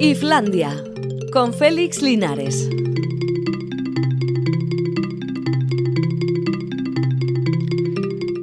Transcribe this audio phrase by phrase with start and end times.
[0.00, 0.84] Iflandia,
[1.32, 2.68] con Félix Linares.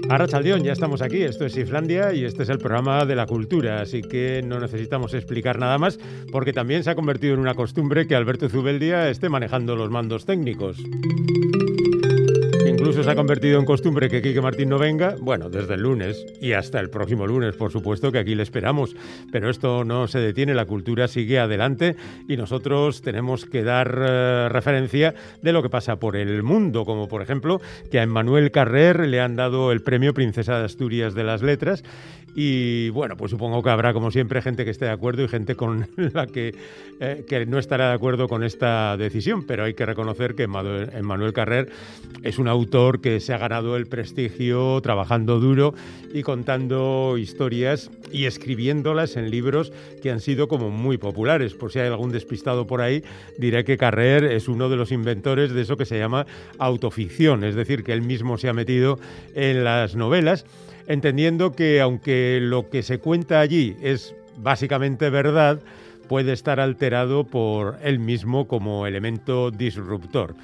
[0.10, 1.22] Arrachaldeón, ya estamos aquí.
[1.22, 5.14] Esto es Islandia y este es el programa de la cultura, así que no necesitamos
[5.14, 6.00] explicar nada más,
[6.32, 10.26] porque también se ha convertido en una costumbre que Alberto Zubeldia esté manejando los mandos
[10.26, 10.78] técnicos.
[13.04, 16.54] Se ha convertido en costumbre que Quique Martín no venga, bueno, desde el lunes y
[16.54, 18.96] hasta el próximo lunes, por supuesto, que aquí le esperamos.
[19.30, 21.98] Pero esto no se detiene, la cultura sigue adelante
[22.30, 27.10] y nosotros tenemos que dar eh, referencia de lo que pasa por el mundo, como
[27.10, 27.60] por ejemplo
[27.92, 31.84] que a Emmanuel Carrer le han dado el premio Princesa de Asturias de las Letras
[32.36, 35.56] y bueno, pues supongo que habrá, como siempre, gente que esté de acuerdo y gente
[35.56, 36.56] con la que,
[37.00, 39.46] eh, que no estará de acuerdo con esta decisión.
[39.46, 41.70] Pero hay que reconocer que Emmanuel Carrer
[42.24, 45.76] es un autor que se ha ganado el prestigio trabajando duro
[46.12, 49.72] y contando historias y escribiéndolas en libros
[50.02, 51.54] que han sido como muy populares.
[51.54, 53.04] Por si hay algún despistado por ahí,
[53.38, 56.26] diré que Carrer es uno de los inventores de eso que se llama
[56.58, 59.00] autoficción, es decir, que él mismo se ha metido
[59.36, 60.46] en las novelas
[60.88, 65.60] entendiendo que aunque lo que se cuenta allí es básicamente verdad,
[66.08, 70.36] puede estar alterado por él mismo como elemento disruptor.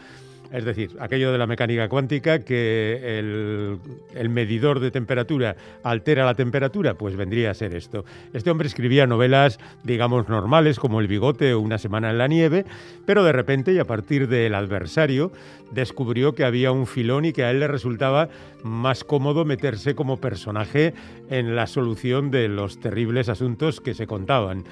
[0.52, 6.95] Es decir, aquello de la mecánica cuántica, que el, medidor de temperatura altera la temperatura,
[6.95, 8.03] pues vendría a ser esto.
[8.33, 12.66] Este hombre escribía novelas, digamos, normales, como El bigote o Una semana en la nieve,
[13.05, 15.31] pero de repente, y a partir del adversario,
[15.72, 18.30] descubrió que había un filón y que a él le resultaba
[18.64, 20.94] más cómodo meterse como personaje
[21.30, 24.64] en la solución de los terribles asuntos que se contaban.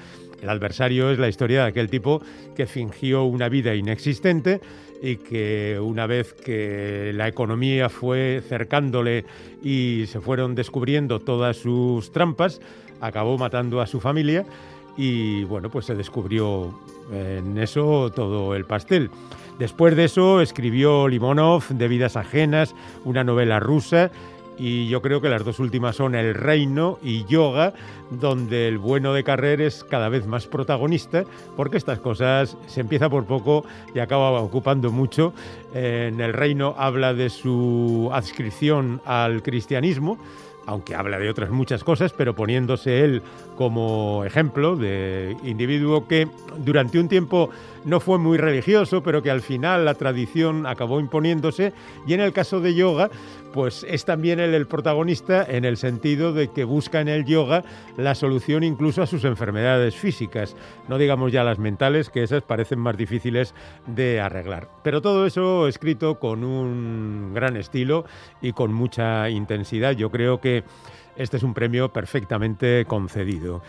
[0.42, 2.22] El adversario es la historia de aquel tipo
[2.56, 4.60] que fingió una vida inexistente
[5.02, 9.24] y que una vez que la economía fue cercándole
[9.62, 12.60] y se fueron descubriendo todas sus trampas,
[13.00, 14.44] acabó matando a su familia
[14.96, 16.78] y bueno, pues se descubrió
[17.12, 19.10] en eso todo el pastel.
[19.58, 22.74] Después de eso escribió Limonov de Vidas Ajenas,
[23.04, 24.10] una novela rusa
[24.58, 27.74] y yo creo que las dos últimas son El Reino y Yoga,
[28.10, 31.24] donde el bueno de Carrer es cada vez más protagonista,
[31.56, 33.64] porque estas cosas se empieza por poco
[33.94, 35.32] y acaba ocupando mucho.
[35.74, 40.18] En El Reino habla de su adscripción al cristianismo,
[40.66, 43.22] aunque habla de otras muchas cosas, pero poniéndose él
[43.58, 47.50] como ejemplo de individuo que durante un tiempo
[47.84, 51.72] no fue muy religioso, pero que al final la tradición acabó imponiéndose.
[52.06, 53.10] Y en el caso de yoga,
[53.52, 57.64] pues es también él el protagonista en el sentido de que busca en el yoga
[57.96, 60.54] la solución incluso a sus enfermedades físicas,
[60.86, 63.56] no digamos ya las mentales, que esas parecen más difíciles
[63.88, 64.68] de arreglar.
[64.84, 68.04] Pero todo eso escrito con un gran estilo
[68.40, 69.96] y con mucha intensidad.
[69.96, 70.62] Yo creo que
[71.18, 73.62] este es un premio perfectamente concedido.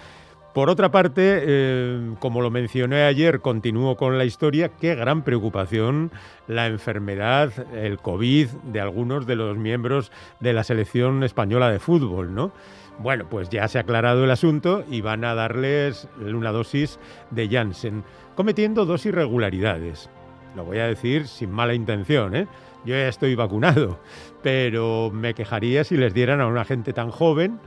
[0.53, 6.11] Por otra parte, eh, como lo mencioné ayer, continúo con la historia, qué gran preocupación
[6.47, 12.33] la enfermedad, el COVID de algunos de los miembros de la selección española de fútbol,
[12.33, 12.51] ¿no?
[12.97, 16.99] Bueno, pues ya se ha aclarado el asunto y van a darles una dosis
[17.29, 18.03] de Janssen,
[18.35, 20.09] cometiendo dos irregularidades.
[20.55, 22.47] Lo voy a decir sin mala intención, ¿eh?
[22.85, 23.99] Yo ya estoy vacunado,
[24.41, 27.59] pero me quejaría si les dieran a una gente tan joven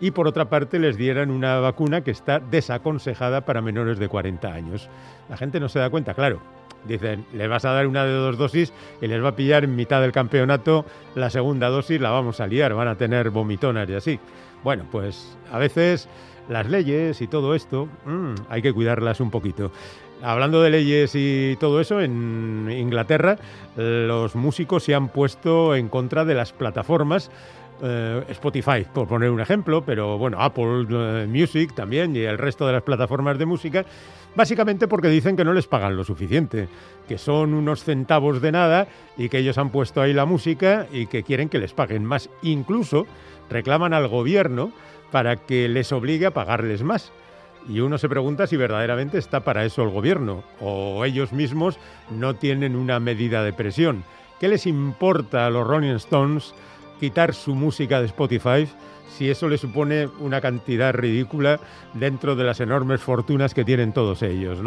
[0.00, 4.48] y por otra parte les dieran una vacuna que está desaconsejada para menores de 40
[4.52, 4.88] años.
[5.28, 6.40] La gente no se da cuenta, claro.
[6.86, 8.72] Dicen, le vas a dar una de dos dosis
[9.02, 12.46] y les va a pillar en mitad del campeonato la segunda dosis, la vamos a
[12.46, 14.20] liar, van a tener vomitonas y así.
[14.64, 16.08] Bueno, pues a veces
[16.48, 19.70] las leyes y todo esto mm, hay que cuidarlas un poquito.
[20.22, 23.38] Hablando de leyes y todo eso, en Inglaterra
[23.76, 27.30] los músicos se han puesto en contra de las plataformas
[27.82, 32.66] eh, Spotify, por poner un ejemplo, pero bueno, Apple eh, Music también y el resto
[32.66, 33.86] de las plataformas de música,
[34.36, 36.68] básicamente porque dicen que no les pagan lo suficiente,
[37.08, 41.06] que son unos centavos de nada y que ellos han puesto ahí la música y
[41.06, 42.28] que quieren que les paguen más.
[42.42, 43.06] Incluso
[43.48, 44.72] reclaman al gobierno
[45.10, 47.12] para que les obligue a pagarles más.
[47.68, 51.78] Y uno se pregunta si verdaderamente está para eso el gobierno o ellos mismos
[52.10, 54.04] no tienen una medida de presión.
[54.40, 56.54] ¿Qué les importa a los Rolling Stones
[57.00, 58.68] quitar su música de Spotify
[59.16, 61.60] si eso le supone una cantidad ridícula
[61.94, 64.60] dentro de las enormes fortunas que tienen todos ellos.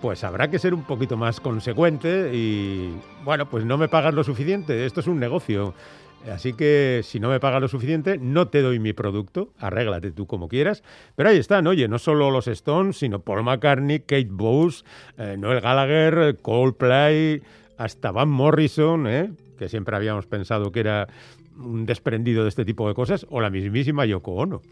[0.00, 2.94] Pues habrá que ser un poquito más consecuente y,
[3.24, 5.74] bueno, pues no me pagas lo suficiente, esto es un negocio.
[6.32, 10.26] Así que si no me pagas lo suficiente, no te doy mi producto, arréglate tú
[10.26, 10.82] como quieras.
[11.14, 14.82] Pero ahí están, oye, no solo los Stones, sino Paul McCartney, Kate Bush,
[15.18, 17.42] eh, Noel Gallagher, Coldplay,
[17.78, 19.30] hasta Van Morrison, ¿eh?
[19.58, 21.08] que siempre habíamos pensado que era
[21.56, 24.62] un desprendido de este tipo de cosas, o la mismísima Yoko Ono.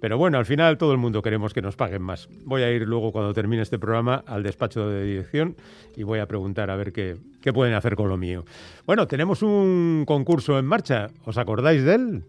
[0.00, 2.28] Pero bueno, al final todo el mundo queremos que nos paguen más.
[2.44, 5.56] Voy a ir luego cuando termine este programa al despacho de dirección
[5.96, 8.44] y voy a preguntar a ver qué, qué pueden hacer con lo mío.
[8.86, 11.08] Bueno, tenemos un concurso en marcha.
[11.24, 12.22] ¿Os acordáis de él?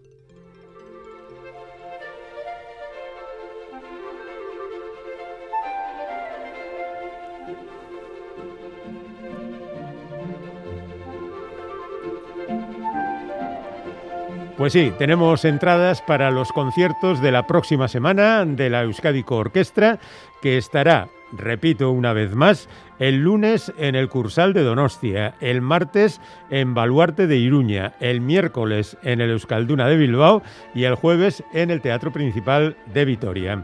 [14.58, 20.00] Pues sí, tenemos entradas para los conciertos de la próxima semana de la Euskadico Orquestra,
[20.42, 22.68] que estará, repito una vez más,
[22.98, 26.20] el lunes en el Cursal de Donostia, el martes
[26.50, 30.42] en Baluarte de Iruña, el miércoles en el Euskalduna de Bilbao
[30.74, 33.64] y el jueves en el Teatro Principal de Vitoria.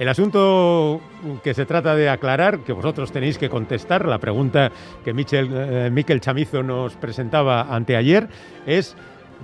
[0.00, 1.00] El asunto
[1.44, 4.72] que se trata de aclarar, que vosotros tenéis que contestar, la pregunta
[5.04, 8.26] que Michel, eh, Miquel Chamizo nos presentaba anteayer,
[8.66, 8.96] es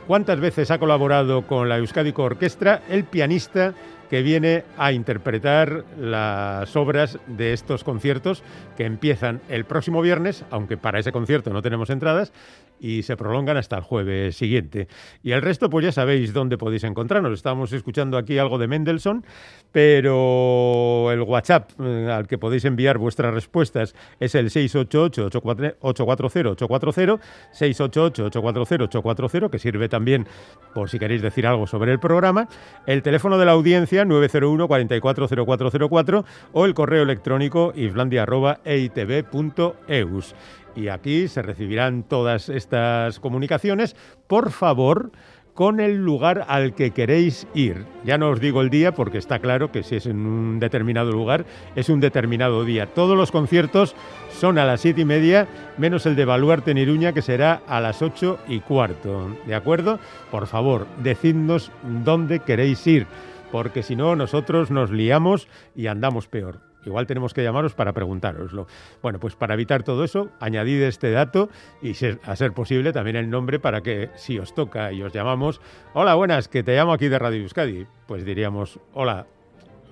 [0.06, 3.74] ¿Cuántas veces ha colaborado con la Euskadico Orquestra el pianista
[4.08, 8.42] que viene a interpretar las obras de estos conciertos
[8.76, 12.32] que empiezan el próximo viernes, aunque para ese concierto no tenemos entradas,
[12.80, 14.88] y se prolongan hasta el jueves siguiente.
[15.22, 17.32] Y el resto, pues ya sabéis dónde podéis encontrarnos.
[17.32, 19.24] Estamos escuchando aquí algo de Mendelssohn,
[19.72, 27.20] pero el WhatsApp eh, al que podéis enviar vuestras respuestas es el 688-840-840,
[27.52, 30.26] 688-840-840, que sirve también
[30.74, 32.48] por si queréis decir algo sobre el programa.
[32.86, 40.34] El teléfono de la audiencia 901 440404 o el correo electrónico islandia.eitv.eus
[40.74, 43.96] y aquí se recibirán todas estas comunicaciones.
[44.26, 45.12] Por favor,
[45.58, 47.84] con el lugar al que queréis ir.
[48.04, 51.10] Ya no os digo el día porque está claro que si es en un determinado
[51.10, 52.86] lugar, es un determinado día.
[52.86, 53.96] Todos los conciertos
[54.30, 58.02] son a las siete y media, menos el de Baluarte en que será a las
[58.02, 59.36] ocho y cuarto.
[59.48, 59.98] ¿De acuerdo?
[60.30, 61.72] Por favor, decidnos
[62.04, 63.08] dónde queréis ir,
[63.50, 66.67] porque si no, nosotros nos liamos y andamos peor.
[66.88, 68.66] Igual tenemos que llamaros para preguntároslo.
[69.02, 71.48] Bueno, pues para evitar todo eso, añadid este dato
[71.82, 71.92] y,
[72.24, 75.60] a ser posible, también el nombre para que si os toca y os llamamos,
[75.94, 79.26] hola, buenas, que te llamo aquí de Radio Euskadi, pues diríamos, hola,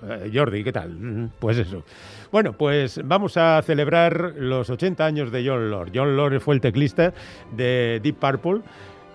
[0.03, 0.91] eh, Jordi, ¿qué tal?
[0.91, 1.83] Mm, pues eso.
[2.31, 5.91] Bueno, pues vamos a celebrar los 80 años de John Lord.
[5.93, 7.13] John Lord fue el teclista
[7.55, 8.61] de Deep Purple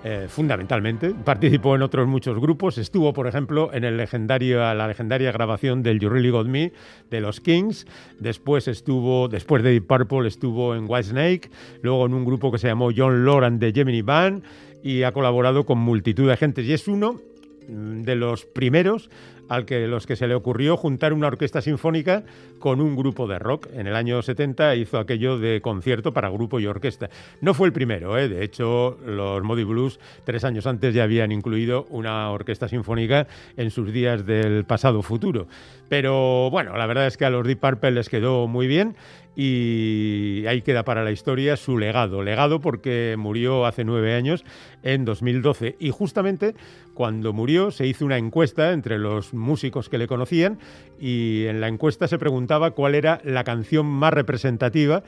[0.04, 1.14] eh, fundamentalmente.
[1.14, 2.76] Participó en otros muchos grupos.
[2.76, 6.72] Estuvo, por ejemplo, en el legendario, la legendaria grabación del You Really Got Me
[7.08, 7.87] de los Kings.
[8.19, 11.50] Después estuvo, después de Deep Purple, estuvo en Whitesnake.
[11.82, 14.43] Luego en un grupo que se llamó John Loran de Gemini Band
[14.82, 16.62] y ha colaborado con multitud de gente.
[16.62, 17.20] Y es uno
[17.69, 19.08] mm, de los primeros
[19.52, 22.25] al que los que se le ocurrió juntar una orquesta sinfónica
[22.58, 23.69] con un grupo de rock.
[23.75, 27.10] En el año 70 hizo aquello de concierto para grupo y orquesta.
[27.43, 28.28] No fue el primero, ¿eh?
[28.28, 33.26] de hecho los Modi Blues tres años antes ya habían incluido una orquesta sinfónica
[33.58, 35.49] en sus días del pasado futuro.
[35.90, 38.96] Pero bueno, la verdad es que a los Deep Purple les quedó muy bien
[39.34, 42.22] y ahí queda para la historia su legado.
[42.22, 44.44] Legado porque murió hace nueve años,
[44.82, 45.76] en 2012.
[45.78, 46.55] Y justamente
[46.94, 50.58] cuando murió se hizo una encuesta entre los músicos que le conocían
[50.98, 55.02] y en la encuesta se preguntaba cuál era la canción más representativa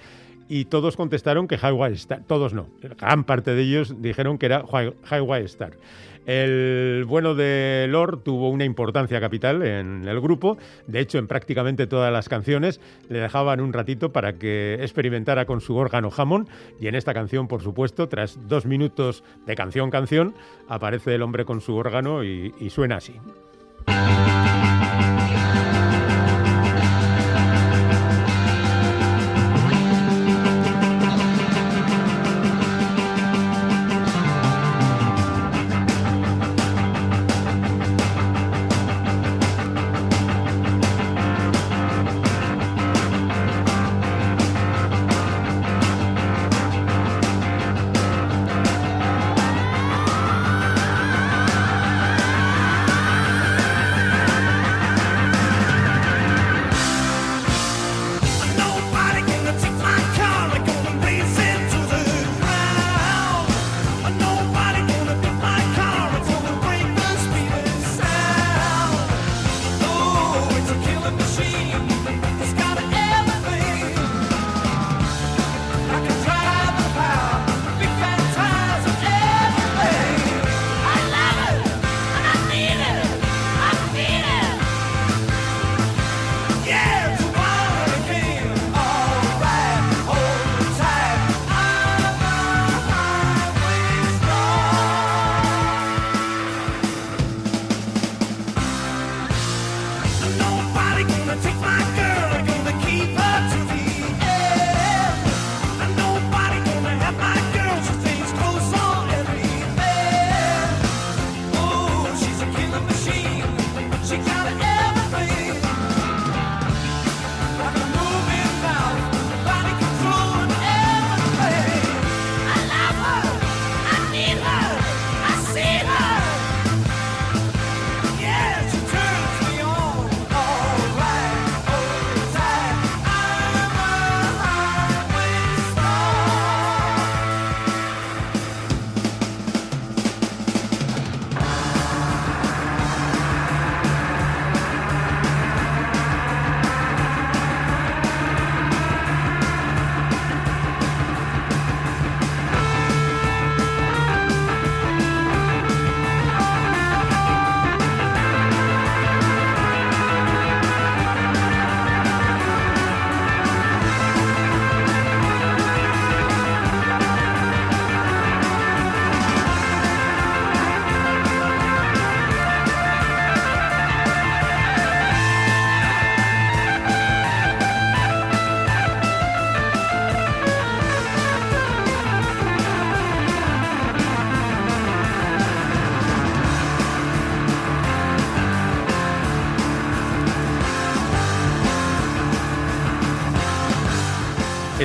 [0.49, 2.23] y todos contestaron que Highway Star.
[2.27, 4.65] Todos no, gran parte de ellos dijeron que era
[5.11, 5.73] Highway Star.
[6.27, 10.57] El bueno de Lord tuvo una importancia capital en el grupo.
[10.87, 12.81] De hecho, en prácticamente todas las canciones
[13.11, 16.49] le dejaban un ratito para que experimentara con su órgano Hammond.
[16.81, 20.35] Y en esta canción, por supuesto, tras dos minutos de canción-canción,
[20.67, 23.15] aparece el hombre con su órgano y, y suena así.
[23.87, 24.34] Thank you.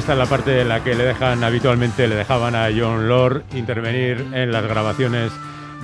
[0.10, 3.44] Esta es la parte en la que le dejan habitualmente, le dejaban a John Lord
[3.54, 5.32] intervenir en las grabaciones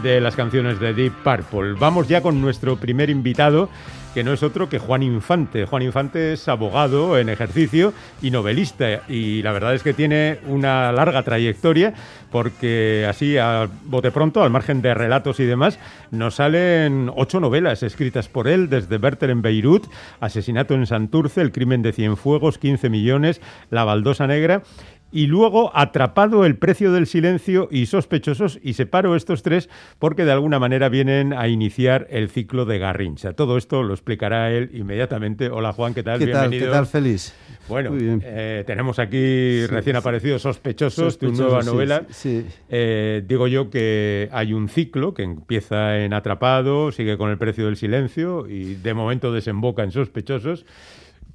[0.01, 1.73] de las canciones de Deep Purple.
[1.73, 3.69] Vamos ya con nuestro primer invitado,
[4.15, 5.65] que no es otro que Juan Infante.
[5.65, 10.93] Juan Infante es abogado en ejercicio y novelista, y la verdad es que tiene una
[10.93, 11.93] larga trayectoria,
[12.31, 15.79] porque así a bote pronto, al margen de relatos y demás,
[16.11, 19.85] nos salen ocho novelas escritas por él, desde Bertel en Beirut,
[20.21, 24.63] Asesinato en Santurce, El crimen de Cienfuegos, 15 millones, La baldosa negra
[25.15, 30.33] y luego Atrapado, El precio del silencio y Sospechosos, y separo estos tres porque de
[30.33, 33.31] alguna manera vienen a iniciar el ciclo de Garrincha.
[33.31, 35.49] Todo esto lo explicará él inmediatamente.
[35.49, 36.19] Hola Juan, ¿qué tal?
[36.19, 36.65] ¿Qué Bienvenido.
[36.65, 36.67] tal?
[36.67, 37.33] ¿Qué tal, Feliz?
[37.69, 39.99] Bueno, eh, tenemos aquí Sí, recién sí.
[39.99, 42.03] aparecido Sospechosos, tu Sospechosos, nueva sí, novela.
[42.09, 42.45] sí.
[42.67, 47.67] Eh, digo yo que hay un ciclo que empieza en Atrapado, sigue con el precio
[47.67, 50.65] del silencio y de momento desemboca en Sospechosos,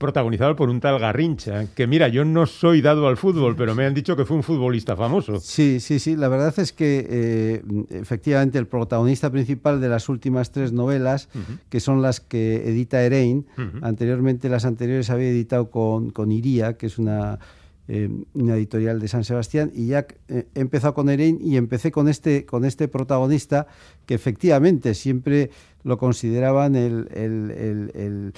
[0.00, 3.84] protagonizado por un tal Garrincha, que mira, yo no soy dado al fútbol, pero me
[3.84, 5.38] han dicho que fue un futbolista famoso.
[5.40, 6.16] Sí, sí, sí.
[6.16, 11.28] La verdad es que eh, efectivamente el protagonista principal de las últimas tres novelas,
[11.68, 13.46] que son las que edita Erein,
[13.82, 17.38] anteriormente las anteriores había editado con, con Iría, que es una,
[17.86, 21.90] eh, una editorial de San Sebastián, y ya eh, he empezado con Erein y empecé
[21.90, 23.66] con este, con este protagonista
[24.06, 25.50] que efectivamente siempre
[25.82, 28.32] lo consideraban el, el- el-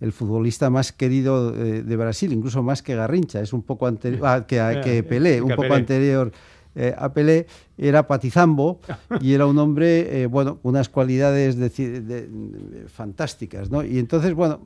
[0.00, 4.20] el- futbolista más querido eh, de Brasil, incluso más que Garrincha, es un poco anterior
[4.26, 6.32] ah, que, a- que Eh, Pelé, un poco anterior
[6.74, 8.80] eh, a Pelé, era Patizambo
[9.20, 13.82] y era un hombre, eh, bueno, unas cualidades deci- de- de- fantásticas, ¿no?
[13.84, 14.60] Y entonces, bueno,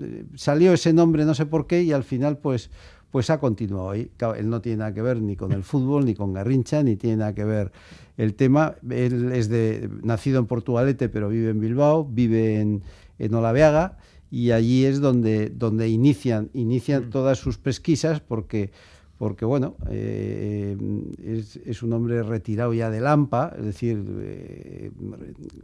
[0.00, 2.70] eh, salió ese nombre, no sé por qué, y al final, pues,
[3.10, 4.10] pues ha continuado ahí.
[4.38, 7.18] Él no tiene nada que ver ni con el fútbol, ni con Garrincha, ni tiene
[7.18, 7.70] nada que ver
[8.16, 8.76] el tema.
[8.88, 12.82] Él es de, nacido en Portugalete, pero vive en Bilbao, vive en,
[13.18, 13.98] en Olaveaga,
[14.32, 18.70] y allí es donde, donde inician, inician todas sus pesquisas, porque
[19.18, 20.76] porque bueno, eh,
[21.24, 24.90] es, es un hombre retirado ya de Lampa, es decir, eh,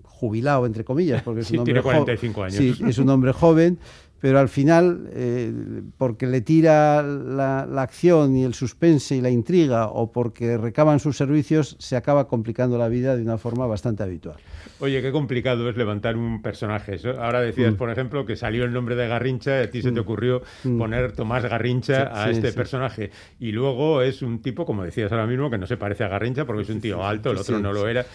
[0.05, 2.55] jubilado entre comillas, porque es Sí, un hombre tiene jo- 45 años.
[2.57, 3.79] Sí, es un hombre joven,
[4.21, 5.53] pero al final, eh,
[5.97, 11.01] porque le tira la, la acción y el suspense y la intriga, o porque recaban
[11.01, 14.37] sus servicios, se acaba complicando la vida de una forma bastante habitual.
[14.81, 16.97] Oye, qué complicado es levantar un personaje.
[17.19, 17.77] Ahora decías, Mm.
[17.77, 21.13] por ejemplo, que salió el nombre de Garrincha, y a ti se te ocurrió poner
[21.13, 22.57] Tomás Garrincha Sí, a sí, este sí.
[22.57, 23.11] personaje.
[23.41, 26.45] Y luego es un tipo, como decías ahora mismo, que no se parece a Garrincha
[26.45, 28.07] porque es un tío alto, el otro no lo era.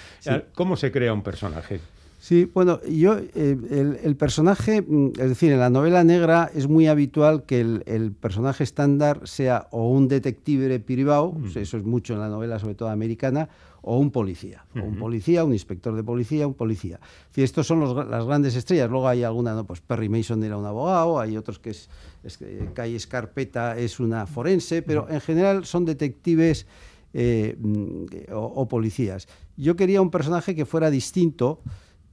[0.53, 1.79] ¿Cómo se crea un personaje?
[2.23, 6.69] Sí, bueno, yo eh, el, el personaje, mm, es decir, en la novela negra es
[6.69, 11.75] muy habitual que el, el personaje estándar sea o un detective privado, o sea, eso
[11.75, 13.49] es mucho en la novela, sobre todo americana,
[13.81, 17.01] o un policía, o un policía, un inspector de policía, un policía.
[17.03, 18.89] Es decir, estos son los las grandes estrellas.
[18.89, 19.65] Luego hay alguna, ¿no?
[19.65, 21.89] pues Perry Mason era un abogado, hay otros que es,
[22.23, 26.67] es que Calle Escarpeta es una forense, pero en general son detectives
[27.13, 29.27] eh, mm, o, o policías.
[29.57, 31.59] Yo quería un personaje que fuera distinto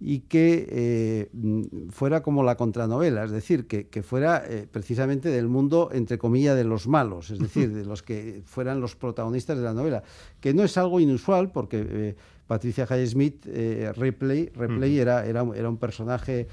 [0.01, 5.29] y que eh, mm, fuera como la contranovela, es decir, que, que fuera eh, precisamente
[5.29, 9.59] del mundo, entre comillas, de los malos, es decir, de los que fueran los protagonistas
[9.59, 10.03] de la novela,
[10.41, 12.17] que no es algo inusual porque eh,
[12.47, 16.49] Patricia Highsmith, eh, Ripley, Ripley era, era, era un personaje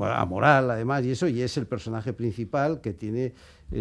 [0.00, 3.34] amoral además y eso, y es el personaje principal que tiene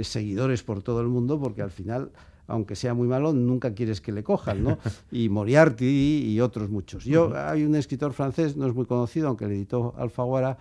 [0.03, 2.11] seguidores por todo el mundo porque al final
[2.47, 4.77] aunque sea muy malo, nunca quieres que le cojan, ¿no?
[5.11, 7.05] Y Moriarty y, otros muchos.
[7.05, 10.57] Yo, hay un escritor francés, no es muy conocido, aunque le editó Alfaguara,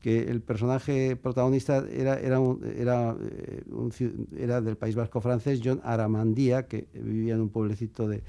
[0.00, 2.38] que el personaje protagonista era, era,
[2.76, 3.62] era, eh,
[4.36, 8.22] era del País Vasco francés, John Aramandía, que vivía en un pueblecito de,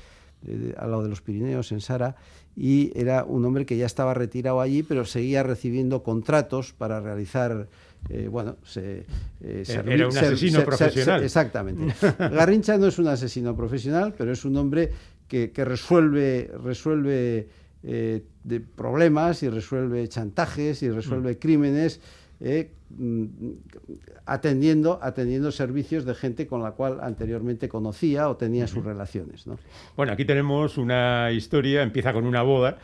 [0.78, 2.16] al lado de los Pirineos, en Sara,
[2.56, 7.70] y era un hombre que ya estaba retirado allí, pero seguía recibiendo contratos para realizar
[8.10, 9.06] eh, bueno, se,
[9.42, 11.24] eh, era un asesino profesional.
[11.24, 11.94] exactamente.
[12.20, 14.92] Garrincha no es un asesino profesional, pero es un hombre
[15.28, 17.48] que, resuelve, resuelve
[17.84, 21.36] eh, de problemas y resuelve chantajes y resuelve mm.
[21.36, 22.02] crímenes.
[22.98, 23.26] Mm,
[24.26, 29.46] atendiendo, atendiendo servicios de gente con la cual anteriormente conocía o tenía sus relaciones.
[29.96, 32.80] Bueno, aquí tenemos una historia, empieza con una boda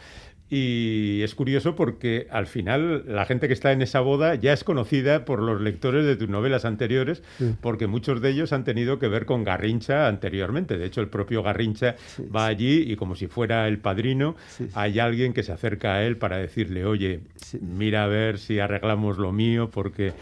[0.50, 4.64] y es curioso porque al final la gente que está en esa boda ya es
[4.64, 7.22] conocida por los lectores de tus novelas anteriores,
[7.60, 10.78] porque muchos de ellos han tenido que ver con Garrincha anteriormente.
[10.78, 11.96] De hecho, el propio Garrincha
[12.34, 14.36] va allí y como si fuera el padrino,
[14.74, 17.20] hay alguien que se acerca a él para decirle, oye,
[17.62, 20.14] mira a ver si arreglamos lo mío, porque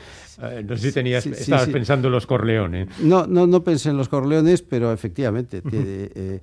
[0.42, 2.88] eh, no sé si tenías, estabas pensando en los Corleones.
[3.00, 5.62] No, no, no pensé en los Corleones, pero efectivamente.
[5.72, 6.40] Eh,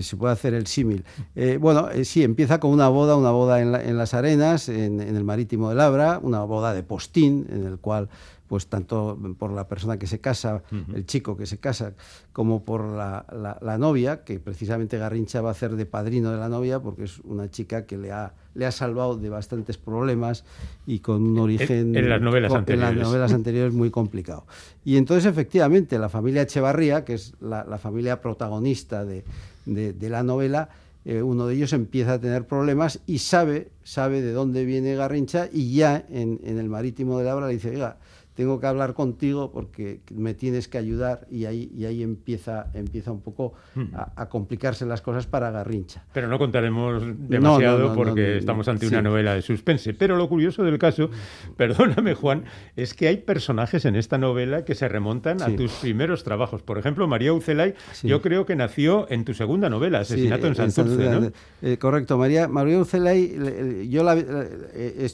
[0.00, 1.04] se puede hacer el símil.
[1.34, 5.24] Eh, bueno, eh, sí, empieza con una boda, una boda en, las arenas, en, el
[5.24, 8.08] marítimo de Labra, una boda de postín, en el cual,
[8.52, 10.62] pues tanto por la persona que se casa,
[10.94, 11.94] el chico que se casa,
[12.34, 16.80] como por la, novia, que precisamente Garrincha va a hacer de padrino de la novia,
[16.80, 20.44] porque es una chica que le ha, le ha salvado de bastantes problemas
[20.86, 21.96] y con un origen...
[21.96, 22.90] En, las novelas anteriores.
[22.90, 24.46] En las novelas anteriores muy complicado.
[24.84, 29.24] Y entonces, efectivamente, la familia Echevarría, que es la familia protagonista de
[29.66, 30.68] de, la novela,
[31.04, 35.48] eh, uno de ellos empieza a tener problemas y sabe, sabe de dónde viene Garrincha
[35.52, 37.98] y ya en, en el marítimo de la obra le dice, oiga,
[38.34, 43.12] tengo que hablar contigo porque me tienes que ayudar y ahí, y ahí empieza, empieza
[43.12, 43.94] un poco hmm.
[44.16, 46.04] a, complicarse las cosas para Garrincha.
[46.14, 49.92] Pero no contaremos demasiado porque estamos ante una novela de suspense.
[49.92, 51.10] Pero lo curioso del caso,
[51.56, 52.44] perdóname Juan,
[52.76, 56.62] es que hay personajes en esta novela que se remontan a tus primeros trabajos.
[56.62, 61.10] Por ejemplo, María Ucelay, yo creo que nació en tu segunda novela, Asesinato en Santurce,
[61.10, 61.32] ¿no?
[61.60, 65.10] Eh, correcto, María, María Ucelay, yo la, eh,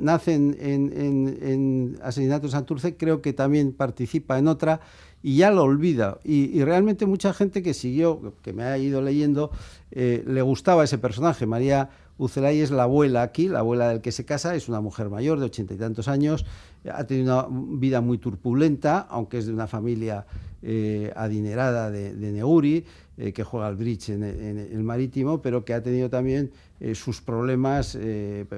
[0.00, 4.80] nace en, en, en Asesinato Santurce creo que también participa en otra
[5.22, 6.18] y ya lo olvida.
[6.24, 9.50] Y, realmente mucha gente que siguió, que me ha ido leyendo,
[9.90, 11.46] eh, le gustaba ese personaje.
[11.46, 15.08] María Ucelay es la abuela aquí, la abuela del que se casa, es una mujer
[15.08, 16.44] mayor de ochenta y tantos años,
[16.92, 20.26] ha tenido una vida muy turbulenta, aunque es de una familia
[20.62, 22.84] eh, adinerada de, Neuri,
[23.16, 26.50] eh, que juega al bridge en, el marítimo, pero que ha tenido también
[26.94, 27.96] sus problemas,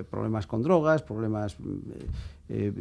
[0.08, 1.58] problemas con drogas, problemas
[2.48, 2.72] eh,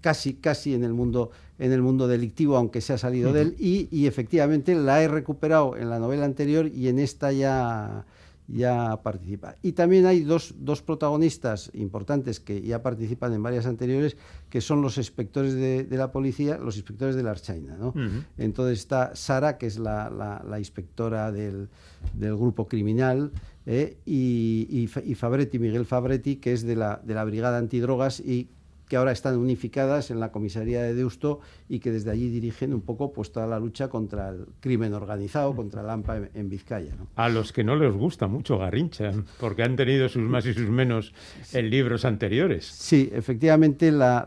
[0.00, 3.56] casi, casi en el mundo en el mundo delictivo, aunque se ha salido de él,
[3.58, 8.06] y, efectivamente la he recuperado en la novela anterior y en esta ya,
[8.48, 9.56] ya participa.
[9.60, 14.16] Y también hay dos, dos protagonistas importantes que ya participan en varias anteriores,
[14.48, 17.76] que son los inspectores de, la policía, los inspectores de la Archaina.
[17.76, 17.92] ¿no?
[18.38, 20.08] Entonces está Sara, que es la,
[20.42, 21.68] la, inspectora del,
[22.14, 23.32] del grupo criminal,
[23.66, 28.48] eh, y, y, Fabretti, Miguel Fabretti, que es de la, de la Brigada Antidrogas y
[28.90, 32.80] que ahora están unificadas en la comisaría de Deusto y que desde allí dirigen un
[32.80, 36.92] poco pues, toda la lucha contra el crimen organizado, contra la AMPA en, Vizcaya.
[37.14, 40.68] A los que no les gusta mucho Garrincha, porque han tenido sus más y sus
[40.68, 41.14] menos
[41.52, 42.66] en libros anteriores.
[42.66, 44.26] Sí, efectivamente la,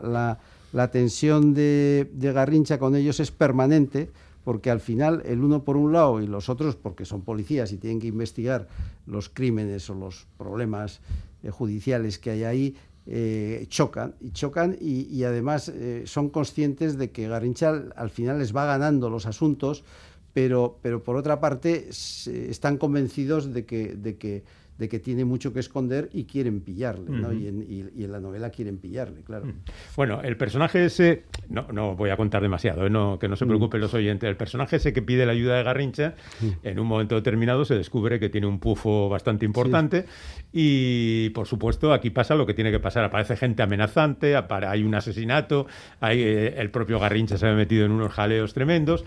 [0.72, 4.08] la, tensión de, de Garrincha con ellos es permanente
[4.44, 7.78] porque al final el uno por un lado y los otros porque son policías y
[7.78, 8.68] tienen que investigar
[9.06, 11.00] los crímenes o los problemas
[11.42, 12.76] eh, judiciales que hay ahí,
[13.06, 18.54] eh, chocan y chocan y, además eh, son conscientes de que Garrincha al final les
[18.54, 19.84] va ganando los asuntos,
[20.32, 24.44] pero, pero por otra parte están convencidos de que, de que
[24.78, 27.32] de que tiene mucho que esconder y quieren pillarle, ¿no?
[27.32, 29.46] y, en, la novela quieren pillarle, claro.
[29.96, 32.90] Bueno, el personaje ese, no, no voy a contar demasiado, ¿eh?
[32.90, 35.62] no, que no se preocupen los oyentes, el personaje ese que pide la ayuda de
[35.62, 36.14] Garrincha,
[36.62, 40.06] en un momento determinado se descubre que tiene un pufo bastante importante
[40.52, 44.94] y, por supuesto, aquí pasa lo que tiene que pasar, aparece gente amenazante, hay un
[44.94, 45.66] asesinato,
[46.00, 49.04] hay, eh, el propio Garrincha se ha metido en unos jaleos tremendos,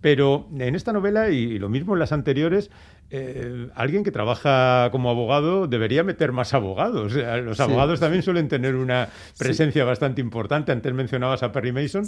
[0.00, 2.70] Pero en esta novela, y lo mismo en las anteriores,
[3.10, 7.14] eh, alguien que trabaja como abogado debería meter más abogados.
[7.14, 9.08] Los abogados también suelen tener una
[9.38, 10.72] presencia bastante importante.
[10.72, 12.06] Antes mencionabas a Perry Mason,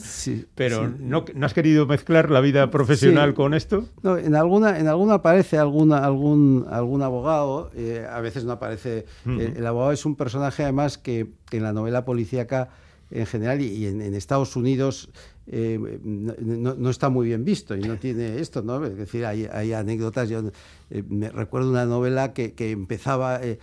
[0.54, 3.88] pero ¿no, has querido mezclar la vida profesional con esto?
[4.02, 9.06] No, en alguna, en alguna aparece alguna, algún, algún abogado, eh, a veces no aparece.
[9.26, 12.68] Eh, el, abogado es un personaje además que, en la novela policíaca
[13.10, 15.10] en general y, en, Estados Unidos
[15.46, 18.84] eh, no, no, está muy bien visto y no tiene esto, ¿no?
[18.84, 20.28] Es decir, hay, hay anécdotas.
[20.28, 20.42] Yo
[20.90, 23.42] eh, me recuerdo una novela que, que empezaba.
[23.42, 23.58] Eh,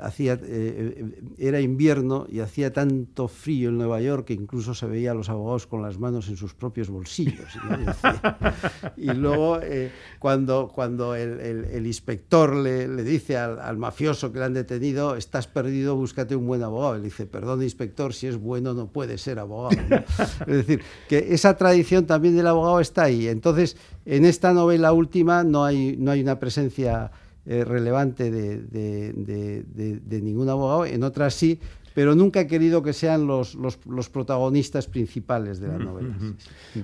[0.00, 4.86] hacía, eh, eh, era invierno y hacía tanto frío en Nueva York que incluso se
[4.86, 7.46] veía a los abogados con las manos en sus propios bolsillos.
[8.96, 9.60] Y, luego,
[10.18, 15.96] cuando, cuando el, inspector le, le dice al, mafioso que le han detenido, estás perdido,
[15.96, 16.96] búscate un buen abogado.
[16.96, 19.76] Él dice, perdón, inspector, si es bueno no puede ser abogado.
[20.46, 23.28] es decir, que esa tradición también del abogado está ahí.
[23.28, 27.10] Entonces, en esta novela última no hay, no hay una presencia
[27.46, 31.60] eh, relevante de, ningún abogado, en otras sí,
[31.94, 36.14] pero nunca he querido que sean los, los, protagonistas principales de la novela.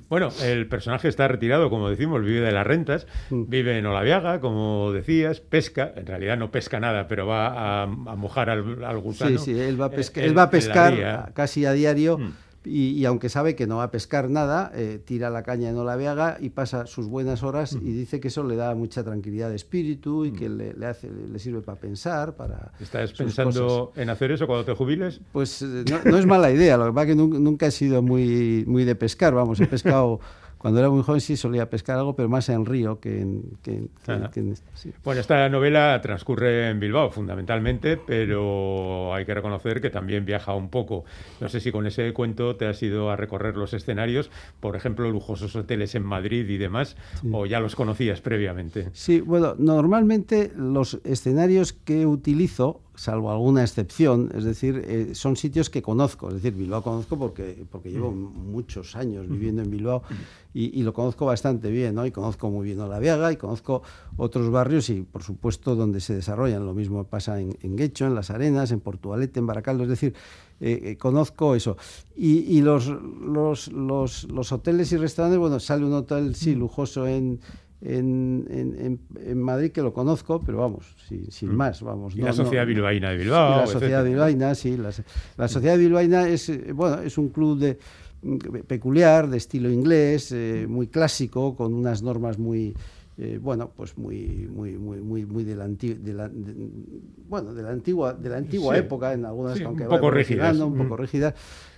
[0.09, 3.43] Bueno, el personaje está retirado, como decimos, vive de las rentas, mm.
[3.49, 8.49] vive en Olaviaga, como decías, pesca, en realidad no pesca nada, pero va a, mojar
[8.49, 9.39] al, gusano.
[9.39, 12.19] Sí, sí, él va a, él va a pescar casi a diario.
[12.19, 12.33] Mm
[12.65, 16.39] y, aunque sabe que no va a pescar nada, eh, tira la caña en Olaveaga
[16.41, 20.25] y pasa sus buenas horas y dice que eso le da mucha tranquilidad de espíritu
[20.25, 22.73] y que le, hace, le sirve para pensar, para...
[22.81, 25.21] ¿Estás pensando en hacer eso cuando te jubiles?
[25.33, 28.03] Pues eh, no, es mala idea, lo que pasa es que nunca, nunca he sido
[28.03, 30.21] muy, muy de pescar, vamos, he pescado...
[30.63, 33.43] Cuando era muy joven sí solía pescar algo, pero más en río que en...
[33.63, 33.83] Que,
[35.05, 40.69] Bueno, esta novela transcurre en Bilbao fundamentalmente, pero hay que reconocer que también viaja un
[40.69, 41.05] poco.
[41.41, 45.11] No sé si con ese cuento te has ido a recorrer los escenarios, por ejemplo,
[45.11, 46.97] lujosos hoteles en Madrid y demás,
[47.33, 48.89] o ya los conocías previamente.
[48.93, 55.71] Sí, bueno, normalmente los escenarios que utilizo salvo alguna excepción, es decir, eh, son sitios
[55.71, 60.03] que conozco, es decir, Bilbao conozco porque, porque llevo muchos años viviendo en Bilbao
[60.55, 62.05] y, lo conozco bastante bien, ¿no?
[62.05, 63.83] Y conozco muy bien La Viaga y conozco
[64.19, 66.67] otros barrios y, por supuesto, donde se desarrollan.
[66.67, 70.15] Lo mismo pasa en, en Guecho, en Las Arenas, en Portugalete, en Baracaldo, es decir,
[70.61, 71.77] eh, eh, conozco eso.
[72.15, 77.41] Y, los, los, los, los, hoteles y restaurantes, bueno, sale un hotel, sí, lujoso en
[77.85, 80.95] en, en, Madrid, que lo conozco, pero vamos,
[81.31, 81.55] sin, mm.
[81.55, 82.15] más, vamos.
[82.15, 83.61] Y la Sociedad Bilbaína de Bilbao.
[83.61, 84.77] la Sociedad Bilbaína, sí.
[85.37, 87.79] La, Sociedad Bilbaína es, eh, bueno, es un club de,
[88.23, 92.75] mm, peculiar, de estilo inglés, eh, muy clásico, con unas normas muy...
[93.19, 96.31] Eh, bueno, pues muy, muy, muy, muy, muy de la, de la
[97.29, 100.79] bueno, de la antigua, de la antigua época, en algunas, aunque un poco rígidas, un
[100.79, 100.99] poco mm.
[100.99, 101.35] rígidas,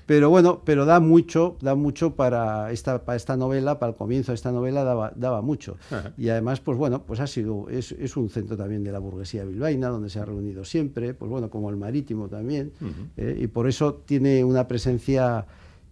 [0.06, 4.32] pero bueno, pero da mucho, da mucho para esta, para esta novela, para el comienzo
[4.32, 5.76] de esta novela daba, daba mucho.
[6.18, 9.44] Y además, pues bueno, pues ha sido, es, es, un centro también de la burguesía
[9.44, 12.72] bilbaína, donde se ha reunido siempre, pues bueno, como el marítimo también,
[13.16, 15.46] eh, y por eso tiene una presencia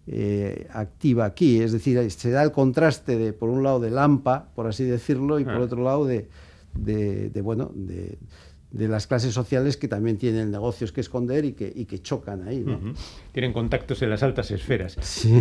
[0.07, 4.49] eh, activa aquí, es decir, se da el contraste de, por un lado, de Lampa,
[4.55, 6.29] por así decirlo, y por otro lado de,
[6.75, 8.19] de, de bueno, de
[8.73, 12.49] de las clases sociales que también tienen negocios que esconder y que, y que chocan
[12.49, 12.65] ahí.
[12.67, 12.81] ¿no?
[13.33, 14.97] Tienen contactos en las altas esferas.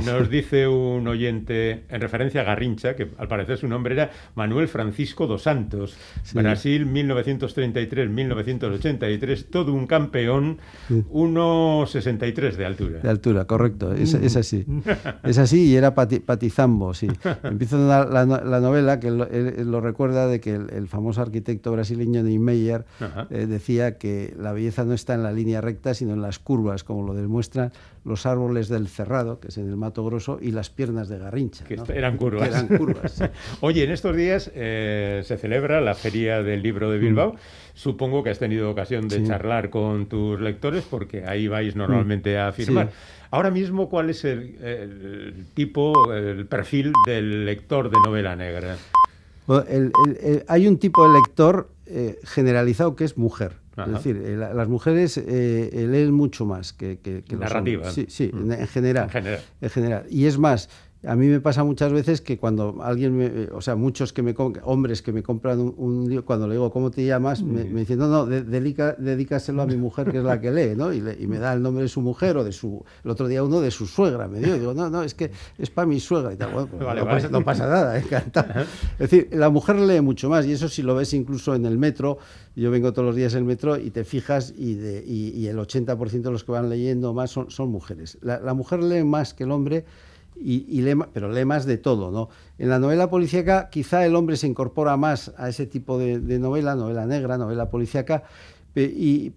[0.06, 4.68] Nos dice un oyente, en referencia a Garrincha, que al parecer su nombre era Manuel
[4.68, 5.96] Francisco dos Santos,
[6.34, 10.58] Brasil 1933-1983, todo un campeón,
[10.90, 13.00] 1,63 de altura.
[13.00, 14.66] De altura, correcto, es, es así.
[15.24, 17.08] es así y era patizambo, sí.
[17.44, 22.84] Empieza la, la, novela que lo, lo, recuerda de que el, famoso arquitecto brasileño Niemeyer
[23.30, 26.84] eh, decía que la belleza no está en la línea recta, sino en las curvas,
[26.84, 27.72] como lo demuestran
[28.04, 31.66] los árboles del cerrado, que es en el Mato Grosso, y las piernas de Garrincha.
[31.66, 33.24] Que eran curvas.
[33.62, 37.34] Oye, en estos días eh, se celebra la Feria del Libro de Bilbao.
[37.34, 37.38] Mm.
[37.74, 42.52] Supongo que has tenido ocasión de charlar con tus lectores, porque ahí vais normalmente a
[42.52, 42.92] firmar.
[43.30, 48.78] Ahora mismo, ¿cuál es el, tipo, el perfil del lector de novela negra?
[50.48, 53.58] hay un tipo de lector eh, generalizado que es mujer.
[53.78, 57.90] Es decir, eh, las mujeres eh, leen mucho más que, que, que Narrativa.
[57.90, 58.52] Sí, sí, mm.
[58.52, 59.10] en, general,
[59.62, 60.06] en general.
[60.10, 60.70] Y es más,
[61.04, 64.36] a mí me pasa muchas veces que cuando alguien, me, o sea, muchos que me
[64.64, 67.42] hombres que me compran un, libro, cuando le digo, ¿cómo te llamas?
[67.42, 70.94] Me, me, dicen, no, no, dedícaselo a mi mujer, que es la que lee, ¿no?
[70.94, 73.62] Y, me da el nombre de su mujer o de su, el otro día uno
[73.62, 76.36] de su suegra, me dio, digo, no, no, es que es para mi suegra y
[76.36, 76.52] tal.
[76.52, 78.62] Bueno, pues no, Pasa, no, Pasa, nada, encantado.
[79.00, 81.80] Es decir, la mujer lee mucho más y eso si lo ves incluso en el
[81.80, 82.20] metro,
[82.56, 85.58] yo vengo todos los días en el metro y te fijas y, de, y, el
[85.58, 88.20] 80% de los que van leyendo más son, son mujeres.
[88.22, 89.86] La, la mujer lee más que el hombre
[90.44, 92.30] y, pero lee más de todo, ¿no?
[92.58, 96.76] En la novela policíaca quizá el hombre se incorpora más a ese tipo de, novela,
[96.76, 98.24] novela negra, novela policíaca,
[98.76, 99.34] y,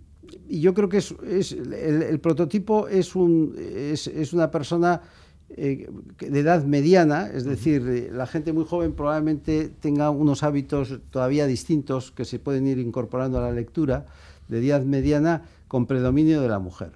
[0.48, 1.12] yo creo que es,
[1.52, 5.02] el, prototipo es, un, es, una persona
[5.50, 5.88] eh,
[6.18, 11.46] de edad mediana, es decir, eh, la gente muy joven probablemente tenga unos hábitos todavía
[11.46, 14.06] distintos que se pueden ir incorporando a la lectura,
[14.48, 16.92] de edad mediana con predominio de la mujer.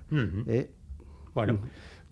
[0.47, 0.71] ¿eh?
[1.35, 1.61] Bueno.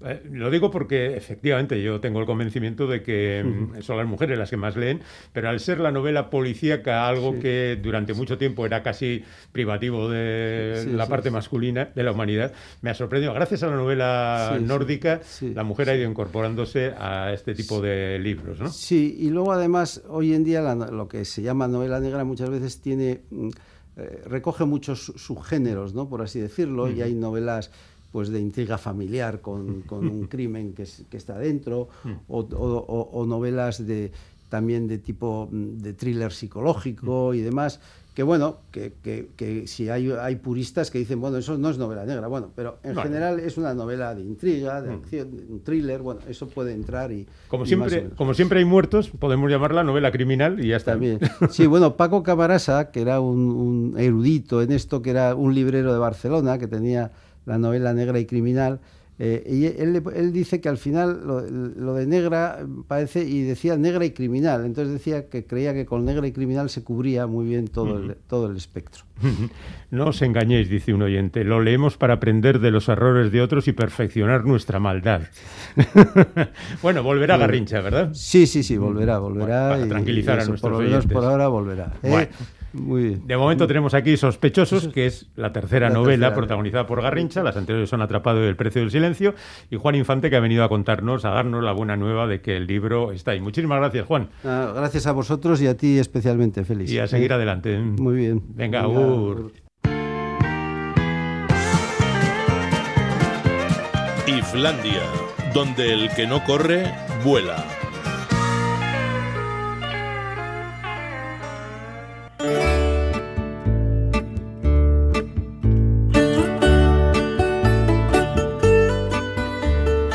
[0.07, 4.38] Eh, lo digo porque efectivamente yo tengo el convencimiento de que mm, son las mujeres
[4.38, 5.01] las que más leen,
[5.33, 10.87] pero al ser la novela policíaca algo que durante mucho tiempo era casi privativo de
[10.92, 13.35] la parte masculina de la humanidad, me ha sorprendido.
[13.35, 18.61] Gracias a la novela nórdica, la mujer ha ido incorporándose a este tipo de libros.
[18.61, 18.69] ¿no?
[18.71, 22.81] Sí, y luego además hoy en día lo que se llama novela negra muchas veces
[22.81, 23.23] tiene...
[23.31, 23.49] Mm,
[23.99, 26.07] eh, recoge muchos subgéneros, ¿no?
[26.07, 27.71] por así decirlo, y hay novelas
[28.12, 30.85] pues de intriga familiar con, un crimen que,
[31.16, 32.11] está dentro, mm.
[32.29, 34.12] o, novelas de,
[34.49, 37.81] también de tipo mm, de thriller psicológico y demás,
[38.16, 38.95] que bueno, que,
[39.37, 42.79] que, si hay, hay, puristas que dicen, bueno, eso no es novela negra, bueno, pero
[42.83, 44.95] en general es una novela de intriga, de mm.
[44.95, 47.27] acción, un thriller, bueno, eso puede entrar y...
[47.49, 50.92] Como siempre, como siempre hay muertos, podemos llamarla novela criminal y ya está.
[50.92, 51.19] También.
[51.51, 55.92] Sí, bueno, Paco Camarasa, que era un, un erudito en esto, que era un librero
[55.92, 57.12] de Barcelona, que tenía
[57.46, 58.80] la novela negra y criminal.
[59.18, 64.04] Eh, y él, él, dice que al final lo, de negra parece, y decía negra
[64.04, 67.66] y criminal, entonces decía que creía que con negra y criminal se cubría muy bien
[67.68, 69.04] todo, el, todo el espectro.
[69.88, 73.68] No os engañéis, dice un oyente, lo leemos para aprender de los errores de otros
[73.68, 75.22] y perfeccionar nuestra maldad.
[76.82, 78.11] bueno, volverá Garrincha, ¿verdad?
[78.12, 79.70] Sí, sí, sí, volverá, volverá.
[79.70, 81.11] para tranquilizar a nuestros por, oyentes.
[81.11, 81.92] Por ahora volverá.
[82.02, 82.28] ¿eh?
[82.77, 87.43] De momento tenemos aquí Sospechosos, que es la tercera novela protagonizada por Garrincha.
[87.43, 89.35] Las anteriores son Atrapado y El precio del silencio.
[89.71, 92.57] Y Juan Infante, que ha venido a contarnos, a darnos la buena nueva de que
[92.57, 93.41] el libro está ahí.
[93.41, 94.29] Muchísimas gracias, Juan.
[94.45, 96.91] Ah, gracias a vosotros y a ti especialmente, Félix.
[96.91, 97.79] Y a seguir adelante.
[97.79, 98.43] Muy bien.
[98.55, 99.51] Venga, Venga
[104.27, 105.03] Islandia,
[105.55, 106.85] donde el que no corre,
[107.25, 107.86] vuela.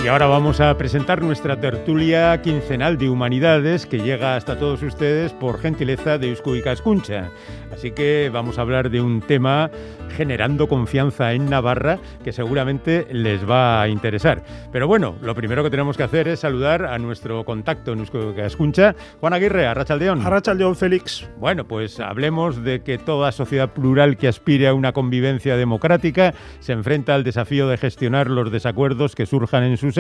[0.08, 5.60] Ahora vamos a presentar nuestra tertulia quincenal de humanidades que llega hasta todos ustedes por
[5.60, 7.30] gentileza de Uscu y Cascuncha.
[7.72, 9.70] Así que vamos a hablar de un tema
[10.18, 14.44] generando confianza en Navarra que seguramente les va a interesar.
[14.72, 18.32] Pero bueno, lo primero que tenemos que hacer es saludar a nuestro contacto en Uscu
[18.32, 20.26] y Cascuncha, Juan Aguirre, Arrachaldeón.
[20.26, 21.30] Arrachaldeón, Félix.
[21.38, 26.74] Bueno, pues hablemos de que toda sociedad plural que aspire a una convivencia democrática se
[26.74, 29.91] enfrenta al desafío de gestionar los desacuerdos que surjan en sus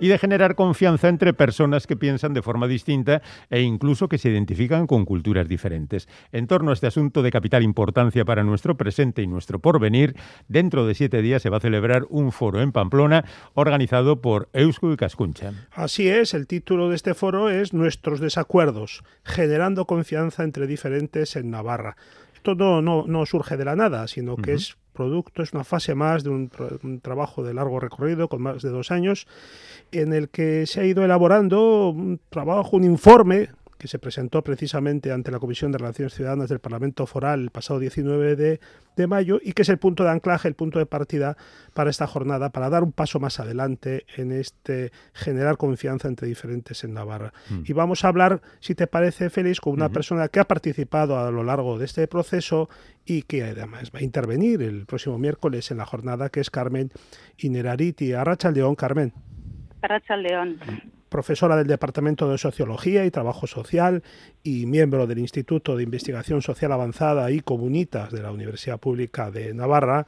[0.00, 4.30] y de generar confianza entre personas que piensan de forma distinta e incluso que se
[4.30, 6.08] identifican con culturas diferentes.
[6.32, 10.16] En torno a este asunto de capital importancia para nuestro presente y nuestro porvenir,
[10.48, 14.92] dentro de siete días se va a celebrar un foro en Pamplona organizado por Eusko
[14.92, 15.52] y Cascuncha.
[15.72, 21.50] Así es, el título de este foro es Nuestros desacuerdos, generando confianza entre diferentes en
[21.50, 21.96] Navarra.
[22.34, 26.24] Esto no, no, surge de la nada, sino que es producto, es una fase más
[26.24, 29.26] de un, trabajo de largo recorrido, con más de dos años,
[29.92, 33.48] en el que se ha ido elaborando un trabajo, un informe
[33.80, 37.80] que se presentó precisamente ante la Comisión de Relaciones Ciudadanas del Parlamento Foral el pasado
[37.80, 38.60] 19 de,
[39.08, 41.38] mayo y que es el punto de anclaje, el punto de partida
[41.72, 46.84] para esta jornada, para dar un paso más adelante en este generar confianza entre diferentes
[46.84, 47.32] en Navarra.
[47.48, 47.62] Mm.
[47.64, 51.30] Y vamos a hablar, si te parece, Félix, con una persona que ha participado a
[51.30, 52.68] lo largo de este proceso
[53.06, 56.90] y que además va a intervenir el próximo miércoles en la jornada, que es Carmen
[57.38, 58.12] Inerariti.
[58.12, 59.14] Arracha León, Carmen.
[59.80, 60.58] Arracha León
[61.10, 64.02] profesora del Departamento de Sociología y Trabajo Social
[64.42, 69.52] y miembro del Instituto de Investigación Social Avanzada y Comunitas de la Universidad Pública de
[69.52, 70.06] Navarra,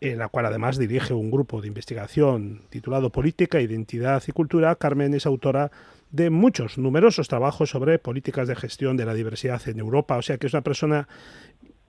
[0.00, 4.76] en la cual además dirige un grupo de investigación titulado Política, Identidad y Cultura.
[4.76, 5.72] Carmen es autora
[6.10, 10.38] de muchos, numerosos trabajos sobre políticas de gestión de la diversidad en Europa, o sea
[10.38, 11.08] que es una persona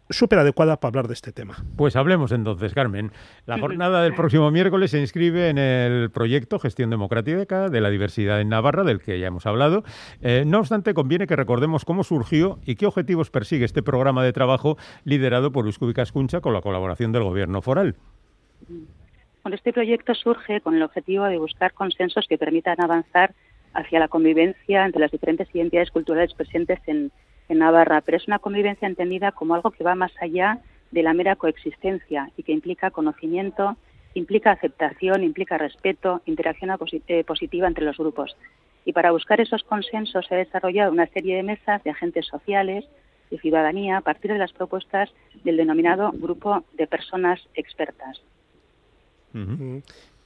[0.10, 1.56] súper adecuada para hablar de este tema.
[1.76, 3.12] Pues hablemos entonces, Carmen.
[3.46, 8.42] La jornada del próximo miércoles se inscribe en el proyecto Gestión Democrática de la Diversidad
[8.42, 9.84] en Navarra, del que ya hemos hablado.
[10.22, 14.34] Eh, no obstante, conviene que recordemos cómo surgió y qué objetivos persigue este programa de
[14.34, 17.96] trabajo liderado por Uscubi Cascuncha con la colaboración del Gobierno foral.
[19.44, 23.34] Bueno, este proyecto surge con el objetivo de buscar consensos que permitan avanzar
[23.76, 27.12] hacia la convivencia entre las diferentes identidades culturales presentes en
[27.50, 30.60] en Navarra, pero es una convivencia entendida como algo que va más allá
[30.92, 33.76] de la mera coexistencia y que implica conocimiento,
[34.14, 36.72] implica aceptación, implica respeto, interacción
[37.08, 38.36] eh, positiva entre los grupos.
[38.86, 42.86] Y para buscar esos consensos se ha desarrollado una serie de mesas de agentes sociales,
[43.32, 45.12] de ciudadanía, a partir de las propuestas
[45.44, 48.22] del denominado Grupo de Personas Expertas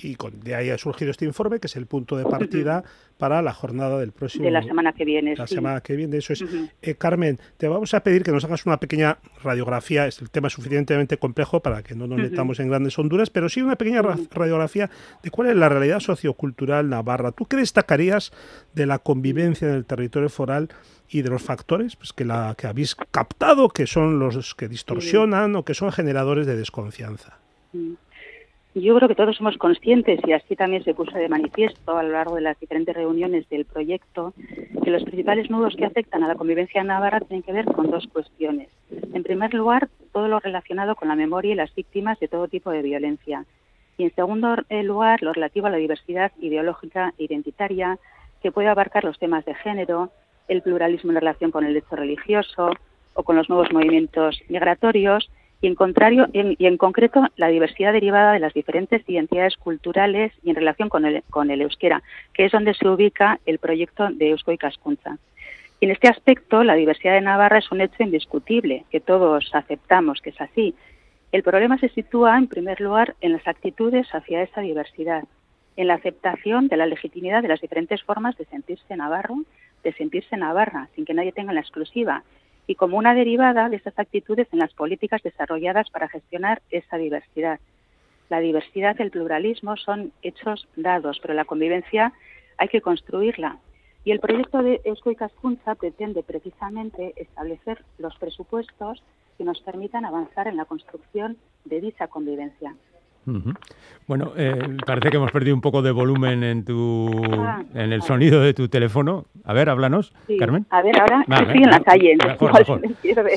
[0.01, 2.83] y de ahí ha surgido este informe, que es el punto de partida
[3.17, 4.45] para la jornada del próximo...
[4.45, 5.35] De la semana que viene.
[5.35, 6.45] La semana que viene, eso es.
[6.81, 10.47] Eh, Carmen, te vamos a pedir que nos hagas una pequeña radiografía, es el tema
[10.47, 14.01] es suficientemente complejo para que no nos metamos en grandes honduras, pero sí una pequeña
[14.01, 14.89] radiografía
[15.21, 17.33] de cuál es la realidad sociocultural navarra.
[17.33, 18.31] ¿Tú qué destacarías
[18.73, 20.69] de la convivencia en el territorio foral
[21.09, 25.57] y de los factores pues, que, la, que habéis captado, que son los que distorsionan
[25.57, 27.37] o que son generadores de desconfianza?
[28.75, 32.11] Yo creo que todos somos conscientes, y así también se puso de manifiesto a lo
[32.11, 34.33] largo de las diferentes reuniones del proyecto,
[34.83, 38.07] que los principales nudos que afectan a la convivencia navarra tienen que ver con dos
[38.13, 38.69] cuestiones.
[39.13, 42.69] En primer lugar, todo lo relacionado con la memoria y las víctimas de todo tipo
[42.69, 43.45] de violencia.
[43.97, 47.97] Y en segundo eh, lugar, lo relativo a la diversidad ideológica e identitaria,
[48.43, 50.11] que puede abarcar los temas de género,
[50.47, 52.69] el pluralismo en relación con el derecho religioso
[53.15, 55.29] o con los nuevos movimientos migratorios
[55.61, 60.49] y en, contrario, y en concreto la diversidad derivada de las diferentes identidades culturales y
[60.49, 62.01] en relación con el, con el euskera,
[62.33, 65.17] que es donde se ubica el proyecto de Eusko y Cascunza.
[65.81, 70.21] Y en este aspecto, la diversidad de Navarra es un hecho indiscutible, que todos aceptamos
[70.21, 70.75] que es así.
[71.31, 75.23] El problema se sitúa, en primer lugar, en las actitudes hacia esa diversidad,
[75.75, 79.37] en la aceptación de la legitimidad de las diferentes formas de sentirse navarro,
[79.83, 82.23] de sentirse navarra, sin que nadie tenga la exclusiva,
[82.69, 87.59] y como una derivada de esas actitudes en las políticas desarrolladas para gestionar esa diversidad.
[88.29, 92.13] La diversidad y el pluralismo son hechos dados, pero la convivencia
[92.57, 93.57] hay que construirla.
[94.05, 99.01] Y el proyecto de Eusko y Cascunza pretende precisamente establecer los presupuestos
[99.39, 102.75] que nos permitan avanzar en la construcción de dicha convivencia.
[104.07, 108.01] Bueno, eh, parece que hemos perdido un poco de volumen en tu, ah, en el
[108.01, 109.25] sonido de tu teléfono.
[109.43, 110.65] A ver, háblanos, Carmen.
[110.71, 112.17] A ver, ahora estoy en la calle.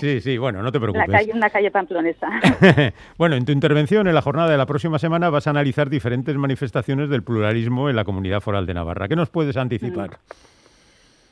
[0.01, 1.09] Sí, sí, bueno, no te preocupes.
[1.09, 2.29] La calle, una calle pamplonesa.
[3.18, 6.35] bueno, en tu intervención en la jornada de la próxima semana vas a analizar diferentes
[6.37, 9.09] manifestaciones del pluralismo en la comunidad foral de Navarra.
[9.09, 10.11] ¿Qué nos puedes anticipar?
[10.11, 10.42] Mm.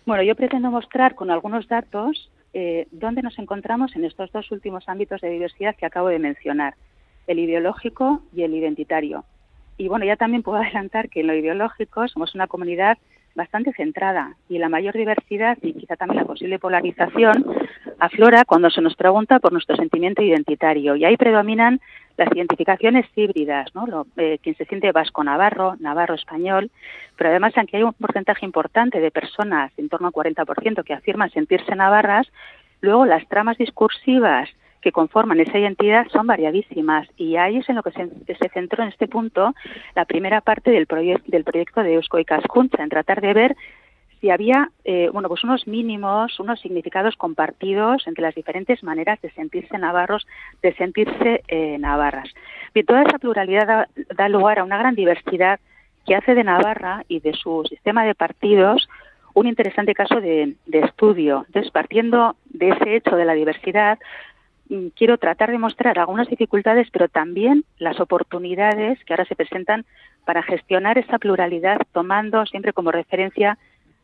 [0.04, 4.88] Bueno, yo pretendo mostrar con algunos datos eh, dónde nos encontramos en estos dos últimos
[4.88, 6.74] ámbitos de diversidad que acabo de mencionar
[7.26, 9.24] el ideológico y el identitario.
[9.76, 12.98] Y bueno, ya también puedo adelantar que en lo ideológico somos una comunidad
[13.34, 17.46] bastante centrada y la mayor diversidad y quizá también la posible polarización
[17.98, 21.80] aflora cuando se nos pregunta por nuestro sentimiento identitario y ahí predominan
[22.16, 23.86] las identificaciones híbridas, ¿no?
[23.86, 26.70] Lo, eh, quien se siente vasco-navarro, navarro-español,
[27.16, 31.30] pero además aunque hay un porcentaje importante de personas, en torno al 40%, que afirman
[31.30, 32.26] sentirse navarras,
[32.80, 34.50] luego las tramas discursivas
[34.80, 38.88] que conforman esa identidad son variadísimas y ahí es en lo que se, centró en
[38.90, 39.54] este punto
[39.94, 40.86] la primera parte del,
[41.26, 43.56] del proyecto de Eusko y Cascuncha, en tratar de ver
[44.20, 49.30] si había eh, bueno pues unos mínimos, unos significados compartidos entre las diferentes maneras de
[49.32, 50.26] sentirse navarros,
[50.62, 52.28] de sentirse eh, navarras.
[52.74, 55.58] Bien, toda esa pluralidad da, lugar a una gran diversidad
[56.06, 58.88] que hace de Navarra y de su sistema de partidos
[59.34, 61.44] un interesante caso de, estudio.
[61.46, 63.98] Entonces, partiendo de ese hecho de la diversidad,
[64.94, 69.84] quiero tratar de mostrar algunas dificultades, pero también las oportunidades que ahora se presentan
[70.24, 73.58] para gestionar esa pluralidad, tomando siempre como referencia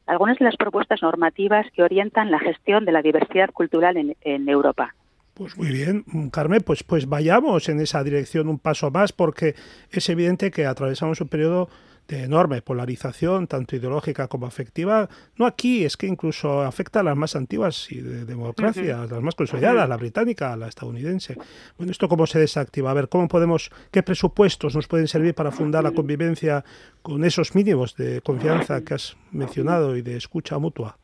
[0.07, 4.48] algunas de las propuestas normativas que orientan la gestión de la diversidad cultural en, en
[4.48, 4.94] Europa.
[5.35, 9.55] Pues muy bien, mm, Carmen, pues, pues vayamos en esa dirección un paso más, porque
[9.90, 11.68] es evidente que atravesamos un periodo
[12.09, 17.16] de enorme polarización, tanto ideológica como afectiva, no aquí, es que incluso afecta a las
[17.16, 21.37] más antiguas y de democracias, las más consolidadas, la británica, la estadounidense.
[21.77, 22.90] Bueno, ¿esto cómo se desactiva?
[22.90, 26.64] A ver, ¿cómo podemos, qué presupuestos nos pueden servir para fundar la convivencia
[27.03, 30.99] con esos mínimos de confianza que has mencionado y de escucha mutua?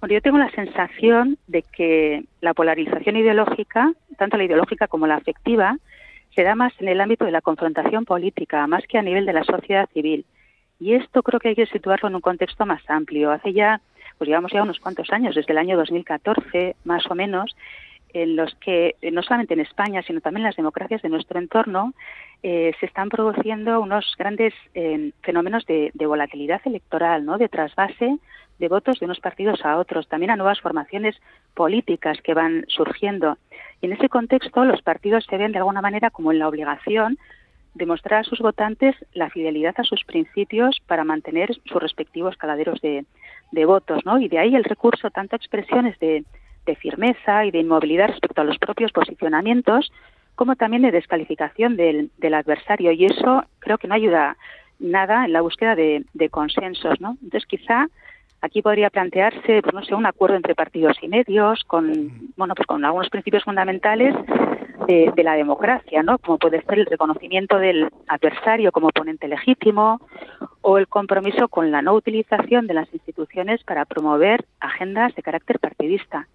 [0.00, 5.14] Bueno, yo tengo la sensación de que la polarización ideológica, tanto la ideológica como la
[5.14, 5.78] afectiva,
[6.34, 9.32] se da más en el ámbito de la confrontación política, más que a nivel de
[9.32, 10.24] la sociedad civil.
[10.80, 13.30] Y esto creo que hay que situarlo en un contexto más amplio.
[13.30, 13.80] Hace ya,
[14.18, 17.54] pues llevamos ya unos cuantos años, desde el año 2014 más o menos,
[18.14, 21.94] en los que no solamente en España, sino también en las democracias de nuestro entorno,
[22.42, 27.38] eh, se están produciendo unos grandes eh, fenómenos de, de, volatilidad electoral, ¿no?
[27.38, 28.18] de trasvase
[28.62, 31.20] de votos de unos partidos a otros, también a nuevas formaciones
[31.52, 33.36] políticas que van surgiendo.
[33.80, 37.18] Y en ese contexto los partidos se ven de alguna manera como en la obligación
[37.74, 42.80] de mostrar a sus votantes la fidelidad a sus principios para mantener sus respectivos caladeros
[42.80, 43.04] de,
[43.66, 44.18] votos, ¿no?
[44.18, 46.24] Y de ahí el recurso tanto a expresiones de,
[46.64, 49.90] de firmeza y de inmovilidad respecto a los propios posicionamientos,
[50.36, 52.92] como también de descalificación del, del adversario.
[52.92, 54.36] Y eso creo que no ayuda
[54.78, 57.16] nada en la búsqueda de, de consensos, ¿no?
[57.22, 57.88] Entonces, quizá
[58.42, 62.66] Aquí podría plantearse, pues no sé, un acuerdo entre partidos y medios con, bueno, pues
[62.66, 64.16] con algunos principios fundamentales
[64.88, 66.18] de, la democracia, ¿no?
[66.18, 70.00] Como puede ser el reconocimiento del adversario como oponente legítimo
[70.60, 75.60] o el compromiso con la no utilización de las instituciones para promover agendas de carácter
[75.60, 76.26] partidista.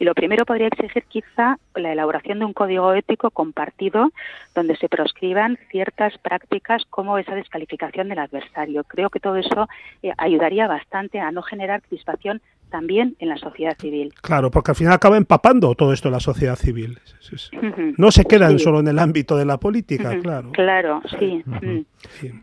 [0.00, 4.10] Y lo primero podría exigir quizá la elaboración de un código ético compartido
[4.54, 8.84] donde se proscriban ciertas prácticas como esa descalificación del adversario.
[8.84, 9.68] Creo que todo eso
[10.02, 12.40] eh, ayudaría bastante a no generar crispación
[12.70, 14.12] también en la sociedad civil.
[14.22, 16.98] Claro, porque al final acaba empapando todo esto en la sociedad civil.
[17.96, 20.52] No se quedan solo en el ámbito de la política, claro.
[20.52, 21.44] Claro, sí.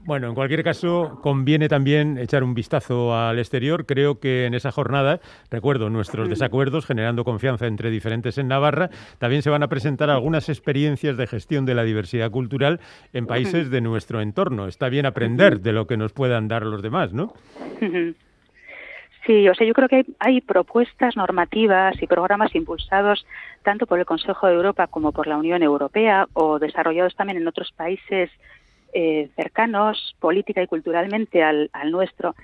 [0.05, 3.85] Bueno, en cualquier caso, conviene también echar un vistazo al exterior.
[3.85, 5.19] Creo que en esa jornada,
[5.49, 10.49] recuerdo nuestros desacuerdos, generando confianza entre diferentes en Navarra, también se van a presentar algunas
[10.49, 12.79] experiencias de gestión de la diversidad cultural
[13.13, 14.67] en países de nuestro entorno.
[14.67, 17.33] Está bien aprender de lo que nos puedan dar los demás, ¿no?
[19.27, 23.25] Sí, o sea, yo creo que hay, propuestas normativas y programas impulsados
[23.61, 27.47] tanto por el Consejo de Europa como por la Unión Europea o desarrollados también en
[27.47, 28.31] otros países
[28.93, 32.35] eh, cercanos política y culturalmente al, nuestro.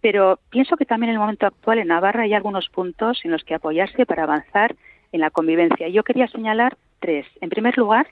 [0.00, 3.44] Pero pienso que también en el momento actual en Navarra hay algunos puntos en los
[3.44, 4.74] que apoyarse para avanzar
[5.12, 5.86] en la convivencia.
[5.90, 7.24] Yo quería señalar tres.
[7.40, 8.08] En primer lugar,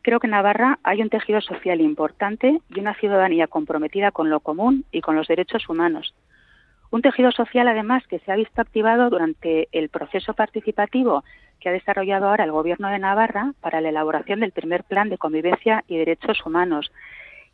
[0.00, 4.40] creo que en Navarra hay un tejido social importante y una ciudadanía comprometida con lo
[4.40, 6.14] común y con los derechos humanos.
[6.90, 11.22] Un tejido social, además, que se ha visto activado durante el proceso participativo
[11.60, 15.18] que ha desarrollado ahora el Gobierno de Navarra para la elaboración del primer plan de
[15.18, 16.90] convivencia y derechos humanos.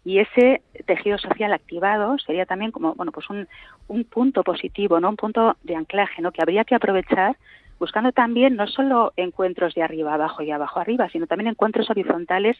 [0.04, 3.48] Y ese tejido social activado sería también como bueno pues un,
[3.88, 7.36] un punto positivo, no un punto de anclaje, que habría que aprovechar
[7.78, 12.56] buscando también no solo encuentros de arriba abajo y abajo arriba, sino también encuentros horizontales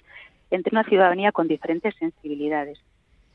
[0.51, 2.79] entre una ciudadanía con diferentes sensibilidades.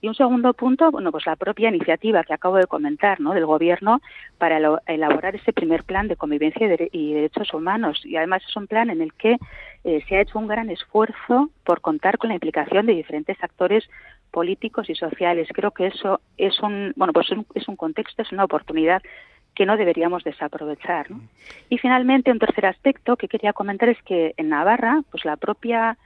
[0.01, 3.33] Y un segundo punto, bueno, pues la propia iniciativa que acabo de comentar, ¿no?
[3.33, 4.01] Del gobierno
[4.39, 8.03] para elaborar ese primer plan de convivencia y, derechos humanos.
[8.03, 9.37] Y además es un plan en el que
[9.83, 13.87] eh, se ha hecho un gran esfuerzo por contar con la implicación de diferentes actores
[14.31, 15.47] políticos y sociales.
[15.53, 19.03] Creo que eso es un, bueno, pues es un contexto, es una oportunidad
[19.53, 21.07] que no deberíamos desaprovechar.
[21.69, 25.97] Y finalmente, un tercer aspecto que quería comentar es que en Navarra, pues la propia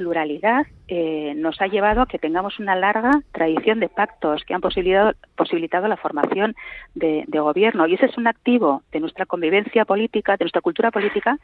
[0.00, 4.62] pluralidad eh, nos ha llevado a que tengamos una larga tradición de pactos que han
[4.62, 6.56] posibilitado, la formación
[6.94, 7.86] de, gobierno.
[7.86, 11.38] Y ese es un activo de nuestra convivencia política, de nuestra cultura política,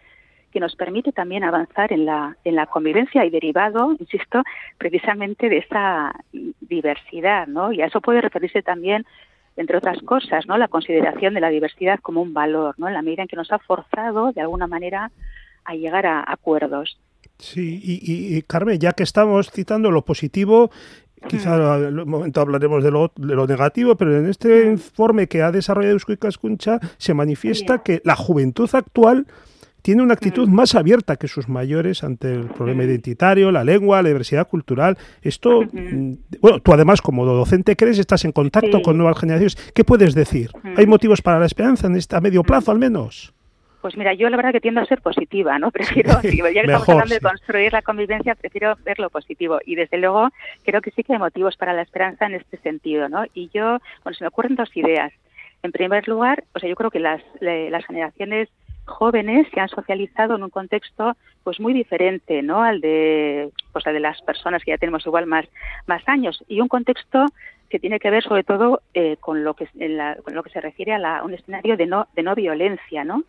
[0.50, 4.42] que nos permite también avanzar en la, en la convivencia y derivado, insisto,
[4.78, 7.72] precisamente de esa diversidad, ¿no?
[7.72, 9.04] Y a eso puede referirse también,
[9.58, 10.56] entre otras cosas, ¿no?
[10.56, 12.88] La consideración de la diversidad como un valor, ¿no?
[12.88, 15.10] En la medida en que nos ha forzado, de alguna manera,
[15.66, 16.98] a llegar a acuerdos.
[17.38, 20.70] Sí, y, Carmen, ya que estamos citando lo positivo,
[21.28, 25.42] quizá en un momento hablaremos de lo, de lo, negativo, pero en este informe que
[25.42, 29.26] ha desarrollado Euskui Cascuncha se manifiesta que la juventud actual
[29.86, 34.08] tiene una actitud más abierta que sus mayores ante el problema identitario, la lengua, la
[34.08, 34.98] diversidad cultural.
[35.22, 39.56] Esto, mm, bueno, tú además como docente crees, estás en contacto con nuevas generaciones.
[39.74, 40.50] ¿Qué puedes decir?
[40.76, 43.32] ¿Hay motivos para la esperanza en este, a medio plazo al menos?
[43.86, 45.70] Pues mira, yo la verdad que tiendo a ser positiva, ¿no?
[45.70, 49.60] Prefiero, ya que estamos hablando de construir la convivencia, prefiero ver lo positivo.
[49.64, 50.30] Y desde luego
[50.64, 53.26] creo que sí que hay motivos para la esperanza en este sentido, ¿no?
[53.32, 55.12] Y yo, bueno, se me ocurren dos ideas.
[55.62, 58.48] En primer lugar, o sea, yo creo que las, las generaciones
[58.86, 64.00] jóvenes se han socializado en un contexto pues muy diferente no al de pues de
[64.00, 65.46] las personas que ya tenemos igual más
[65.86, 66.42] más años.
[66.48, 67.26] Y un contexto
[67.68, 69.68] que tiene que ver sobre todo eh, con lo que
[70.24, 73.24] con lo que se refiere a un escenario de no de no violencia no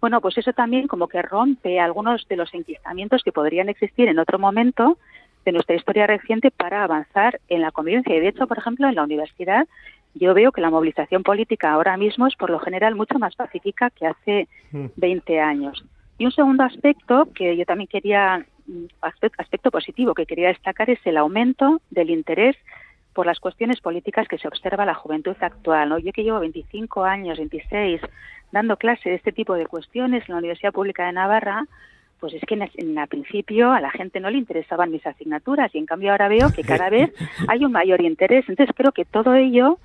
[0.00, 4.18] bueno, pues eso también como que rompe algunos de los enquistamientos que podrían existir en
[4.18, 4.96] otro momento
[5.44, 8.14] de nuestra historia reciente para avanzar en la convivencia.
[8.14, 9.66] Y de hecho, por ejemplo, en la universidad
[10.18, 13.90] yo veo que la movilización política ahora mismo es por lo general mucho más pacífica
[13.90, 15.40] que hace 20 mm.
[15.40, 15.84] años.
[16.18, 18.84] Y un segundo aspecto que yo también quería, mm,
[19.38, 22.56] aspecto positivo que quería destacar es el aumento del interés
[23.14, 25.88] por las cuestiones políticas que se observa la juventud actual.
[25.88, 25.98] ¿no?
[25.98, 28.00] Yo que llevo 25 años, 26,
[28.52, 31.64] dando clase de este tipo de cuestiones en la Universidad Pública de Navarra,
[32.20, 35.78] pues es que en, en principio a la gente no le interesaban mis asignaturas y
[35.78, 37.12] en cambio ahora veo que cada vez
[37.48, 38.44] hay un mayor interés.
[38.48, 39.78] Entonces creo que todo ello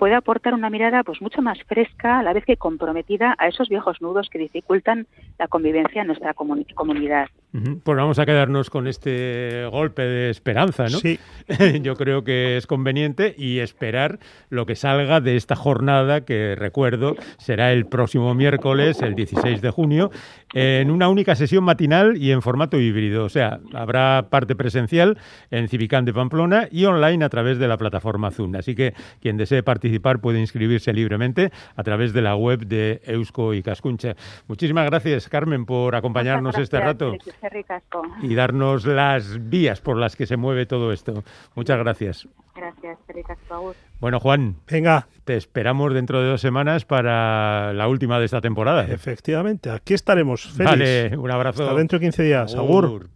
[0.00, 3.68] puede aportar una mirada pues mucho más fresca, a la vez que comprometida a esos
[3.68, 5.06] viejos nudos que dificultan
[5.38, 7.26] la convivencia en nuestra comunidad.
[7.52, 11.00] Pues vamos a quedarnos con este golpe de esperanza, ¿no?
[11.00, 11.18] Sí.
[11.82, 17.16] Yo creo que es conveniente y esperar lo que salga de esta jornada que recuerdo
[17.38, 20.10] será el próximo miércoles, el 16 de junio,
[20.54, 23.24] en una única sesión matinal y en formato híbrido.
[23.24, 25.18] O sea, habrá parte presencial
[25.50, 28.54] en Civicán de Pamplona y online a través de la plataforma Zoom.
[28.54, 29.89] Así que quien desee participar
[30.20, 34.14] puede inscribirse libremente a través de la web de Eusko y Cascuncha.
[34.46, 37.14] Muchísimas gracias, Carmen, por acompañarnos este rato
[38.22, 41.24] y darnos las vías por las que se mueve todo esto.
[41.54, 42.28] Muchas gracias.
[42.54, 42.98] Gracias,
[44.00, 44.56] Bueno, Juan.
[44.68, 45.08] Venga.
[45.24, 48.84] Te esperamos dentro de dos semanas para la última de esta temporada.
[48.84, 50.42] Efectivamente, aquí estaremos.
[50.42, 50.70] Feliz.
[50.70, 51.62] Vale, un abrazo.
[51.62, 52.54] Hasta dentro de 15 días.
[52.54, 53.08] Agur.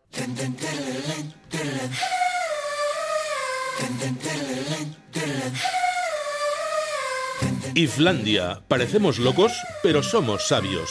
[7.75, 8.63] Islandia.
[8.69, 9.53] Parecemos locos,
[9.83, 10.91] pero somos sabios.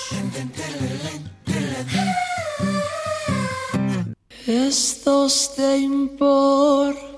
[4.45, 7.13] Estos te importa.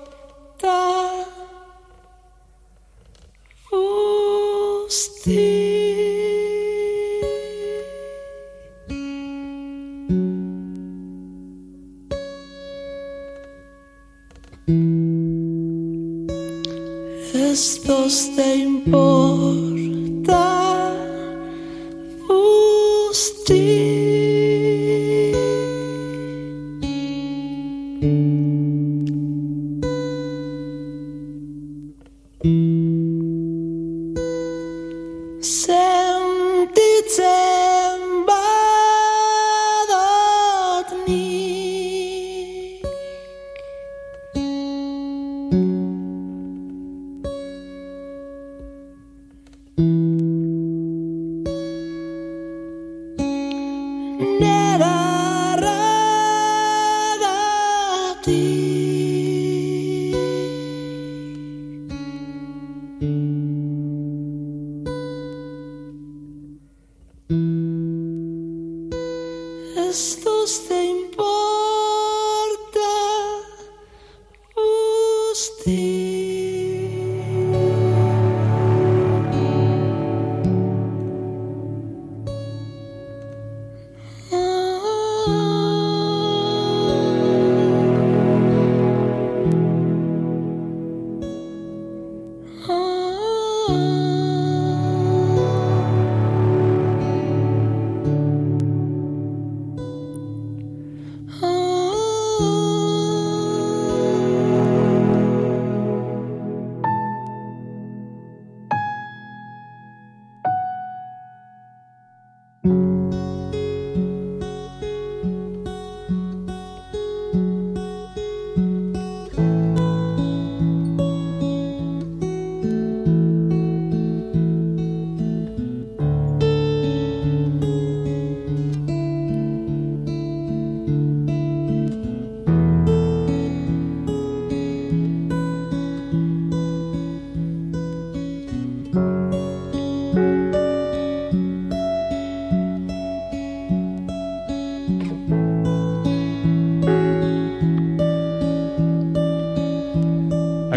[18.36, 19.65] Te importa.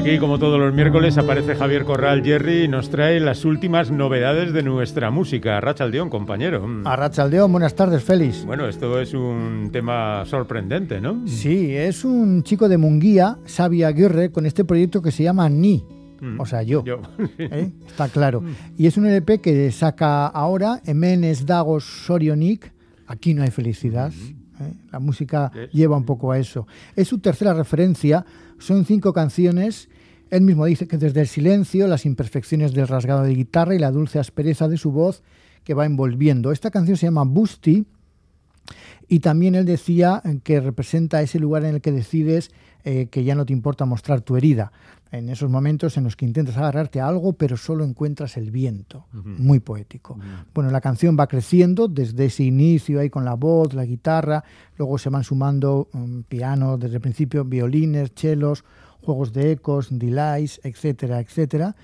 [0.10, 4.54] Aquí, como todos los miércoles, aparece Javier Corral Jerry y nos trae las últimas novedades
[4.54, 5.58] de nuestra música.
[5.58, 6.66] Arrachaldeón, compañero.
[6.84, 8.44] Arrachaldeón, buenas tardes, Félix.
[8.44, 11.28] Bueno, esto es un tema sorprendente, ¿no?
[11.28, 15.86] Sí, es un chico de Munguía, Xavi Aguirre, con este proyecto que se llama Ni.
[16.22, 16.40] Mm.
[16.40, 16.82] O sea, yo.
[17.38, 17.70] ¿eh?
[17.86, 18.42] Está claro.
[18.42, 18.56] Mm.
[18.80, 22.74] Y es un LP que saca ahora Emenes Dagos Sorionik.
[23.06, 24.12] Aquí no hay felicidad.
[24.12, 24.64] Mm.
[24.64, 24.74] ¿eh?
[24.92, 26.66] La música lleva un poco a eso.
[26.96, 28.26] Es su tercera referencia
[28.60, 29.90] son cinco canciones.
[30.30, 33.92] Él mismo dice que desde el silencio, las imperfecciones del rasgado de guitarra y la
[33.92, 35.24] dulce aspereza de su voz
[35.64, 36.52] que va envolviendo.
[36.52, 37.86] Esta canción se llama Busty
[39.08, 42.52] y también él decía que representa ese lugar en el que decides
[42.86, 44.72] eh, que ya no te importa mostrar tu herida.
[45.12, 49.08] En esos momentos en los que intentas agarrarte a algo, pero solo encuentras el viento.
[49.12, 50.20] Muy poético.
[50.54, 54.44] Bueno, la canción va creciendo desde ese inicio ahí con la voz, la guitarra,
[54.78, 58.64] luego se van sumando um, piano desde el principio, violines, chelos,
[59.10, 61.76] juegos de ecos, delays, etcétera, etcétera.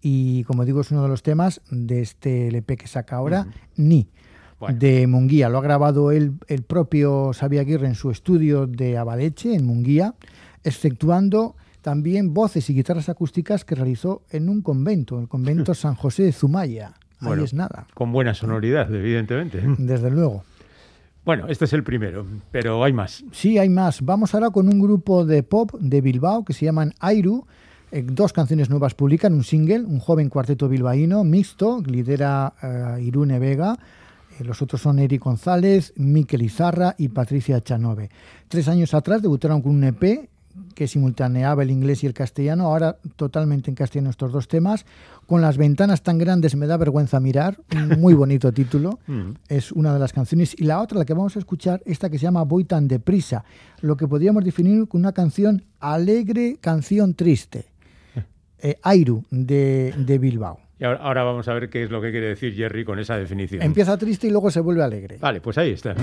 [0.00, 4.08] Y como digo, es uno de los temas de este LP que saca ahora, Ni
[4.70, 5.48] de Munguía.
[5.48, 10.14] Lo ha grabado el, el propio Xavier Aguirre en su estudio de Abaleche, en Munguía,
[10.64, 16.24] exceptuando también voces y guitarras acústicas que realizó en un convento, el convento San José
[16.24, 16.94] de Zumaya.
[17.20, 17.86] Ahí es nada.
[17.94, 19.62] Con buena sonoridad, evidentemente.
[19.78, 20.42] Desde luego.
[21.24, 23.24] Bueno, este es el primero, pero hay más.
[23.30, 24.02] Sí, hay más.
[24.02, 27.46] Vamos ahora con un grupo de pop de Bilbao que se llaman Airu.
[27.92, 33.38] Eh, dos canciones nuevas publican, un single, un joven cuarteto bilbaíno mixto, lidera eh, Irune
[33.38, 33.78] Vega.
[34.40, 38.10] Eh, los otros son Eric González, Miquel Izarra y Patricia Chanove.
[38.48, 40.28] Tres años atrás debutaron con un EP
[40.74, 44.84] que simultaneaba el inglés y el castellano, ahora totalmente en castellano estos dos temas,
[45.26, 49.30] con las ventanas tan grandes me da vergüenza mirar, un muy bonito título, mm.
[49.48, 52.18] es una de las canciones, y la otra, la que vamos a escuchar, esta que
[52.18, 53.44] se llama Voy tan deprisa,
[53.80, 57.66] lo que podríamos definir con una canción alegre, canción triste,
[58.58, 60.60] eh, Airu de, de Bilbao.
[60.78, 63.62] Y ahora, vamos a ver qué es lo que quiere decir Jerry con esa definición.
[63.62, 65.16] Empieza triste y luego se vuelve alegre.
[65.20, 65.94] Vale, pues ahí está.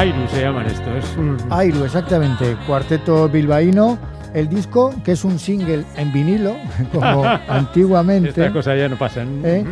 [0.00, 1.04] Airu se llaman estos.
[1.50, 2.56] Airu, exactamente.
[2.66, 3.98] Cuarteto bilbaíno.
[4.32, 6.54] El disco, que es un single en vinilo,
[6.92, 8.30] como antiguamente.
[8.30, 9.42] Estas cosas ya no pasan.
[9.44, 9.62] ¿eh?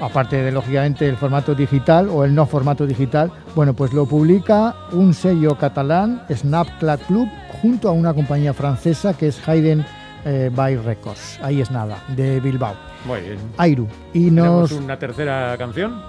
[0.00, 3.32] Aparte de, lógicamente, el formato digital o el no formato digital.
[3.56, 7.28] Bueno, pues lo publica un sello catalán, Snapchat Club,
[7.60, 9.84] junto a una compañía francesa que es Hayden
[10.24, 11.40] eh, by Records.
[11.42, 12.76] Ahí es nada, de Bilbao.
[13.06, 13.38] Muy bien.
[13.56, 13.88] Airu.
[14.12, 14.70] Y nos...
[14.70, 16.00] una tercera canción?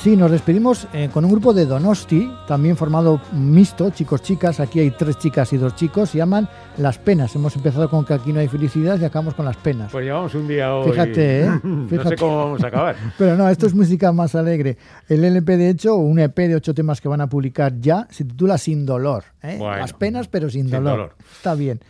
[0.00, 4.60] Sí, nos despedimos eh, con un grupo de Donosti, también formado mixto, chicos-chicas.
[4.60, 6.10] Aquí hay tres chicas y dos chicos.
[6.10, 7.34] Se llaman Las Penas.
[7.34, 9.92] Hemos empezado con que aquí no hay felicidad y acabamos con Las Penas.
[9.92, 10.90] Pues llevamos un día hoy.
[10.90, 11.50] Fíjate, ¿eh?
[11.62, 12.96] no sé cómo vamos a acabar.
[13.18, 14.76] Pero no, esto es música más alegre.
[15.08, 18.24] El LP, de hecho, un EP de ocho temas que van a publicar ya, se
[18.24, 19.24] titula Sin Dolor.
[19.42, 19.58] ¿eh?
[19.58, 20.92] Las Penas, pero sin, dolor.
[20.92, 21.14] dolor.
[21.36, 21.80] Está bien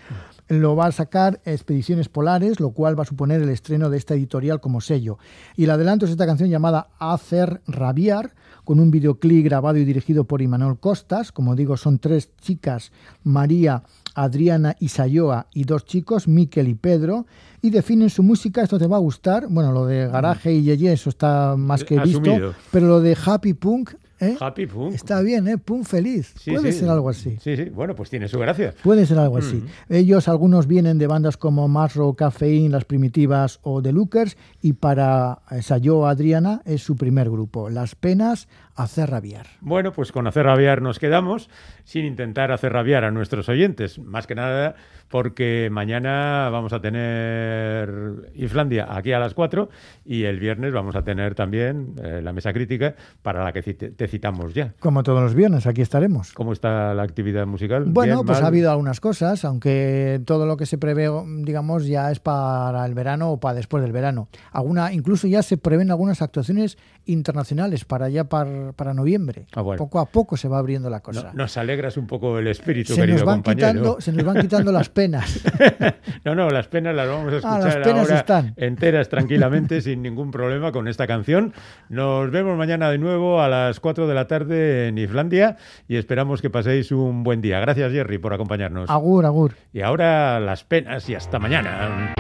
[0.49, 4.15] lo va a sacar Expediciones Polares, lo cual va a suponer el estreno de esta
[4.15, 5.19] editorial como sello.
[5.57, 8.35] Y el adelanto es esta canción llamada Hacer Rabiar,
[8.65, 11.33] con un videoclip grabado y dirigido por Imanol Costas.
[11.33, 12.93] Como digo, son tres chicas,
[13.23, 13.83] María,
[14.15, 17.27] Adriana y Sayoa, y dos chicos, Miquel y Pedro,
[17.61, 20.93] y definen su música, esto te va a gustar, bueno, lo de garaje y yeye,
[20.93, 24.37] eso está más que visto, pero lo de happy punk ¿Eh?
[24.39, 24.95] Happy Punk.
[24.95, 25.59] Está bien, ¿eh?
[25.59, 26.35] Punk feliz.
[26.47, 27.37] Puede ser algo así.
[27.41, 27.65] Sí, sí.
[27.65, 28.75] Bueno, pues tiene su gracia.
[28.83, 29.57] Puede ser algo así.
[29.57, 29.95] Mm.
[29.95, 35.41] Ellos, algunos vienen de bandas como Marro, Cafeín, Las Primitivas o The Lookers y para
[35.63, 37.71] Sayo Adriana es su primer grupo.
[37.71, 39.47] Las Penas, Hacer Rabiar.
[39.61, 41.49] Bueno, pues con Hacer Rabiar nos quedamos
[41.85, 43.99] sin intentar hacer rabiar a nuestros oyentes.
[43.99, 44.75] Más que nada
[45.09, 49.69] porque mañana vamos a tener Islandia aquí a las 4
[50.05, 54.09] y el viernes vamos a tener también eh, la mesa crítica para la que te
[54.09, 54.75] citamos ya.
[54.81, 56.33] Como todos los viernes, aquí estaremos.
[56.33, 57.85] ¿Cómo está la actividad musical?
[57.87, 61.09] Bueno, pues ha habido algunas cosas, aunque todo lo que se prevé,
[61.43, 64.29] digamos, ya es para el verano o para después del verano.
[64.51, 68.64] Alguna, incluso ya se prevén algunas actuaciones internacionales para ya para,
[68.95, 69.47] noviembre.
[69.55, 71.33] Ah, poco a poco se va abriendo la cosa.
[71.35, 74.89] nos alegras un poco el espíritu, querido nos van Quitando, se nos van quitando las
[74.89, 75.41] penas.
[76.25, 80.73] no, no, las penas las vamos a ah, escuchar ahora enteras tranquilamente, sin ningún problema
[80.73, 81.53] con esta canción.
[81.89, 85.57] Nos vemos mañana de nuevo a las 4 de la tarde en Islandia
[85.89, 87.61] y esperamos que paséis un buen día.
[87.61, 88.91] Gracias, Jerry, por acompañarnos.
[88.91, 89.55] Agur, agur.
[89.73, 92.15] Y ahora las penas y hasta mañana.